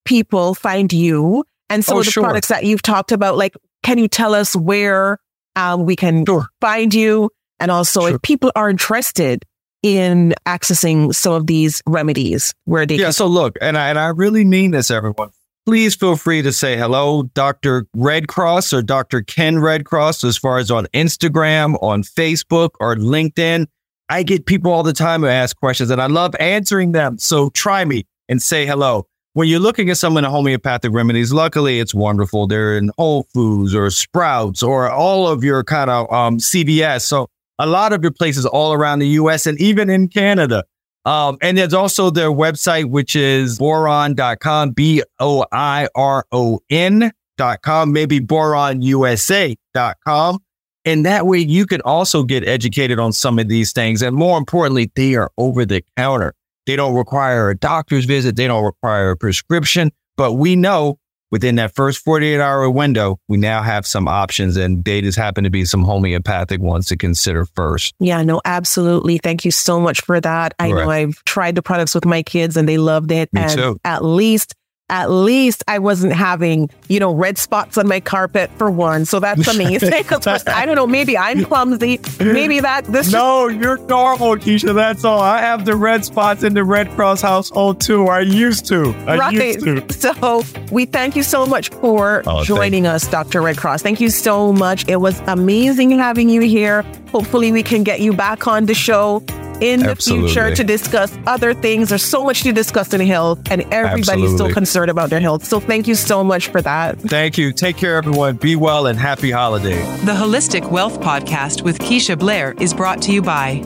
people 0.06 0.54
find 0.54 0.94
you 0.94 1.44
and 1.70 1.84
some 1.84 1.98
oh, 1.98 2.00
of 2.02 2.06
the 2.06 2.12
sure. 2.12 2.24
products 2.24 2.50
that 2.50 2.64
you've 2.64 2.84
talked 2.84 3.12
about? 3.12 3.38
Like, 3.38 3.56
can 3.82 3.98
you 3.98 4.08
tell 4.08 4.36
us 4.36 4.56
where 4.56 5.18
um, 5.56 5.86
we 5.86 5.96
can 5.96 6.26
Sure. 6.26 6.46
find 6.62 6.94
you? 6.94 7.32
And 7.60 7.72
also, 7.72 8.02
Sure. 8.02 8.16
if 8.16 8.22
people 8.22 8.52
are 8.56 8.70
interested 8.70 9.44
in 9.82 10.34
accessing 10.46 11.14
some 11.14 11.34
of 11.34 11.48
these 11.48 11.82
remedies, 11.88 12.54
where 12.66 12.86
they 12.86 12.96
Yeah. 12.96 13.10
So 13.12 13.26
look, 13.28 13.58
and 13.62 13.78
I, 13.78 13.90
and 13.90 14.00
I 14.00 14.08
really 14.08 14.46
mean 14.46 14.72
this, 14.72 14.92
everyone. 14.92 15.32
Please 15.66 15.96
feel 15.96 16.18
free 16.18 16.42
to 16.42 16.52
say 16.52 16.76
hello, 16.76 17.24
Dr. 17.34 17.88
Redcross 17.96 18.74
or 18.74 18.82
Dr. 18.82 19.22
Ken 19.22 19.56
Redcross, 19.56 20.26
as 20.26 20.38
far 20.38 20.58
as 20.58 20.70
on 20.70 20.88
Instagram, 20.88 21.82
on 21.82 22.04
Facebook, 22.04 22.72
or 22.82 22.98
LinkedIn. 22.98 23.68
I 24.10 24.24
get 24.24 24.46
people 24.46 24.74
all 24.74 24.84
the 24.84 24.92
time 24.92 25.22
who 25.22 25.28
ask 25.28 25.56
questions 25.56 25.90
and 25.90 26.02
I 26.02 26.08
love 26.08 26.36
answering 26.38 26.92
them. 26.92 27.18
So 27.18 27.50
try 27.52 27.86
me 27.86 28.06
and 28.28 28.42
say 28.42 28.66
hello. 28.66 29.08
When 29.36 29.48
you're 29.48 29.62
looking 29.62 29.90
at 29.90 29.98
some 29.98 30.18
of 30.18 30.24
the 30.24 30.30
homeopathic 30.30 30.92
remedies, 30.92 31.32
luckily 31.32 31.80
it's 31.80 31.94
wonderful. 31.94 32.46
They're 32.46 32.78
in 32.78 32.92
Whole 32.98 33.26
Foods 33.34 33.74
or 33.74 33.90
Sprouts 33.90 34.64
or 34.64 34.92
all 34.92 35.30
of 35.30 35.46
your 35.46 35.64
kind 35.64 35.90
of 35.90 36.12
um, 36.12 36.40
CVS. 36.40 37.04
So 37.04 37.30
a 37.58 37.66
lot 37.66 37.94
of 37.94 38.04
your 38.04 38.12
places 38.12 38.46
all 38.46 38.74
around 38.74 39.00
the 39.00 39.08
US 39.08 39.46
and 39.46 39.60
even 39.62 39.90
in 39.90 40.10
Canada. 40.10 40.66
Um, 41.06 41.38
and 41.42 41.58
there's 41.58 41.74
also 41.74 42.10
their 42.10 42.32
website, 42.32 42.86
which 42.86 43.16
is 43.16 43.60
boiron.com, 43.60 44.72
B 44.72 45.04
O 45.20 45.46
I 45.52 45.88
R 45.96 46.26
O 46.32 46.60
N.com, 46.70 47.92
maybe 47.92 48.20
boironusa.com. 48.20 50.40
And 50.86 51.06
that 51.06 51.26
way 51.26 51.40
you 51.40 51.66
can 51.66 51.82
also 51.82 52.24
get 52.24 52.48
educated 52.48 53.00
on 53.00 53.14
some 53.14 53.40
of 53.40 53.48
these 53.48 53.72
things. 53.72 54.02
And 54.02 54.16
more 54.16 54.38
importantly, 54.38 54.92
they 54.96 55.16
are 55.16 55.32
over 55.38 55.66
the 55.66 55.84
counter. 55.98 56.34
They 56.66 56.76
don't 56.76 56.96
require 56.96 57.50
a 57.50 57.58
doctor's 57.58 58.06
visit. 58.06 58.36
They 58.36 58.48
don't 58.48 58.64
require 58.64 59.12
a 59.12 59.18
prescription, 59.18 59.92
but 60.16 60.34
we 60.34 60.56
know 60.56 61.00
within 61.34 61.56
that 61.56 61.74
first 61.74 61.98
48 62.06 62.40
hour 62.40 62.70
window, 62.70 63.20
we 63.28 63.38
now 63.38 63.64
have 63.64 63.88
some 63.88 64.08
options 64.08 64.56
and 64.56 64.86
they 64.86 65.02
just 65.02 65.18
happen 65.18 65.44
to 65.44 65.50
be 65.50 65.66
some 65.66 65.82
homeopathic 65.82 66.62
ones 66.62 66.86
to 66.86 66.96
consider 66.96 67.48
first. 67.56 67.96
Yeah, 68.00 68.22
no, 68.22 68.40
absolutely. 68.46 69.18
Thank 69.18 69.44
you 69.44 69.50
so 69.50 69.80
much 69.80 70.02
for 70.02 70.22
that. 70.22 70.54
I 70.60 70.70
know 70.70 70.92
I've 70.92 71.16
tried 71.26 71.56
the 71.56 71.64
products 71.64 71.96
with 71.96 72.06
my 72.06 72.22
kids 72.22 72.56
and 72.56 72.70
they 72.70 72.78
loved 72.78 73.12
it. 73.12 73.34
Me 73.34 73.42
and 73.42 73.52
too. 73.52 73.80
at 73.84 74.06
least, 74.06 74.54
at 74.90 75.10
least 75.10 75.64
I 75.68 75.80
wasn't 75.80 76.14
having, 76.14 76.70
you 76.88 77.00
know, 77.00 77.14
red 77.14 77.38
spots 77.38 77.78
on 77.78 77.88
my 77.88 78.00
carpet 78.00 78.52
for 78.58 78.70
one. 78.70 79.06
So 79.06 79.20
that's 79.20 79.48
amazing. 79.48 79.94
I 79.94 80.66
don't 80.66 80.76
know, 80.76 80.86
maybe 80.86 81.18
I'm 81.18 81.46
clumsy. 81.46 82.00
Maybe 82.20 82.60
that 82.60 82.86
this 82.86 83.12
No, 83.12 83.48
you're 83.48 83.78
normal, 83.88 84.36
Keisha. 84.36 84.76
That's 84.76 85.04
all. 85.06 85.20
I 85.20 85.40
have 85.40 85.66
the 85.66 85.76
red 85.76 86.04
spots 86.04 86.44
in 86.44 86.54
the 86.54 86.62
Redcross 86.62 87.22
household 87.22 87.80
too. 87.80 88.08
I 88.08 88.20
used 88.22 88.66
to. 88.68 88.94
I 89.08 89.18
right. 89.18 89.34
used 89.34 89.64
to. 89.64 89.94
So 89.94 90.44
we 90.72 90.86
thank 90.86 91.16
you 91.16 91.24
so 91.24 91.46
much 91.46 91.70
for 91.70 92.22
Oh, 92.26 92.44
joining 92.44 92.86
us, 92.86 93.08
Dr. 93.08 93.42
Redcross. 93.42 93.82
Thank 93.82 94.02
you 94.02 94.10
so 94.10 94.52
much. 94.52 94.88
It 94.88 94.98
was 94.98 95.20
amazing 95.28 95.92
having 95.92 96.30
you 96.30 96.42
here. 96.42 96.84
Hopefully 97.12 97.52
we 97.52 97.64
can 97.64 97.84
get 97.84 98.02
you 98.02 98.14
back 98.14 98.48
on 98.48 98.66
the 98.66 98.74
show 98.74 99.24
in 99.62 99.82
the 99.82 99.96
future 99.96 100.56
to 100.56 100.64
discuss 100.64 101.18
other 101.28 101.54
things. 101.54 101.90
There's 101.90 102.04
so 102.04 102.24
much 102.24 102.44
to 102.44 102.52
discuss 102.52 102.94
in 102.94 103.02
health 103.02 103.40
and 103.52 103.62
everybody's 103.74 104.06
still 104.06 104.24
Absolutely. 104.24 104.54
concerned 104.54 104.92
about 104.92 105.10
their 105.10 105.20
health. 105.20 105.44
So 105.46 105.60
thank 105.60 105.88
you 105.88 105.96
so 105.96 106.24
much 106.24 106.48
for 106.48 106.62
that. 106.62 107.00
Thank 107.00 107.38
you. 107.38 107.52
Take 107.52 107.78
care, 107.78 107.96
everyone. 107.96 108.36
Be 108.36 108.56
well 108.56 108.88
and 108.88 108.98
happy 108.98 109.32
holiday. 109.32 109.80
The 110.06 110.14
Holistic 110.14 110.70
Wealth 110.72 111.00
Podcast 111.00 111.62
with 111.62 111.80
Keisha 111.80 112.18
Blair 112.18 112.54
is 112.60 112.74
brought 112.74 113.02
to 113.04 113.12
you 113.12 113.22
by 113.22 113.62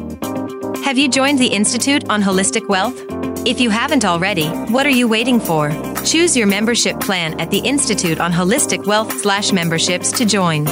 Have 0.84 0.98
you 0.98 1.10
joined 1.10 1.40
the 1.40 1.48
Institute 1.48 2.10
on 2.10 2.22
Holistic 2.22 2.68
Wealth? 2.68 2.96
If 3.46 3.62
you 3.62 3.70
haven't 3.70 4.04
already, 4.04 4.48
what 4.48 4.86
are 4.86 4.90
you 4.90 5.08
waiting 5.08 5.40
for? 5.40 5.72
Choose 6.04 6.36
your 6.36 6.48
membership 6.48 7.00
plan 7.00 7.40
at 7.40 7.50
the 7.50 7.60
Institute 7.60 8.20
on 8.20 8.32
Holistic 8.32 8.86
Wealth 8.86 9.12
slash 9.22 9.52
memberships 9.52 10.12
to 10.14 10.26
join. 10.26 10.66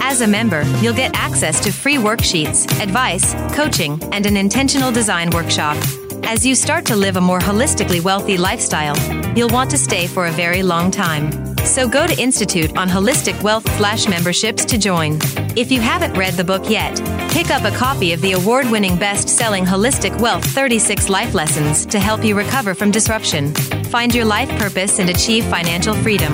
As 0.00 0.20
a 0.20 0.26
member, 0.26 0.62
you'll 0.80 0.94
get 0.94 1.14
access 1.14 1.60
to 1.60 1.72
free 1.72 1.96
worksheets, 1.96 2.64
advice, 2.80 3.34
coaching, 3.54 4.00
and 4.12 4.26
an 4.26 4.36
intentional 4.36 4.92
design 4.92 5.30
workshop. 5.30 5.76
As 6.24 6.44
you 6.44 6.54
start 6.54 6.84
to 6.86 6.96
live 6.96 7.16
a 7.16 7.20
more 7.20 7.38
holistically 7.38 8.00
wealthy 8.02 8.36
lifestyle, 8.36 8.96
you'll 9.36 9.48
want 9.48 9.70
to 9.70 9.78
stay 9.78 10.06
for 10.06 10.26
a 10.26 10.30
very 10.32 10.62
long 10.62 10.90
time. 10.90 11.30
So 11.66 11.88
go 11.88 12.06
to 12.06 12.20
Institute 12.20 12.76
on 12.76 12.88
Holistic 12.88 13.40
Wealth 13.42 13.68
slash 13.76 14.08
memberships 14.08 14.64
to 14.66 14.78
join. 14.78 15.18
If 15.56 15.70
you 15.70 15.80
haven't 15.80 16.16
read 16.16 16.34
the 16.34 16.44
book 16.44 16.70
yet, 16.70 16.96
pick 17.30 17.50
up 17.50 17.64
a 17.64 17.76
copy 17.76 18.12
of 18.12 18.20
the 18.20 18.32
award 18.32 18.70
winning 18.70 18.96
best 18.96 19.28
selling 19.28 19.64
Holistic 19.64 20.20
Wealth 20.20 20.44
36 20.44 21.08
Life 21.08 21.34
Lessons 21.34 21.84
to 21.86 21.98
help 21.98 22.24
you 22.24 22.36
recover 22.36 22.74
from 22.74 22.90
disruption, 22.90 23.52
find 23.84 24.14
your 24.14 24.24
life 24.24 24.48
purpose, 24.58 24.98
and 24.98 25.10
achieve 25.10 25.44
financial 25.44 25.94
freedom. 25.94 26.32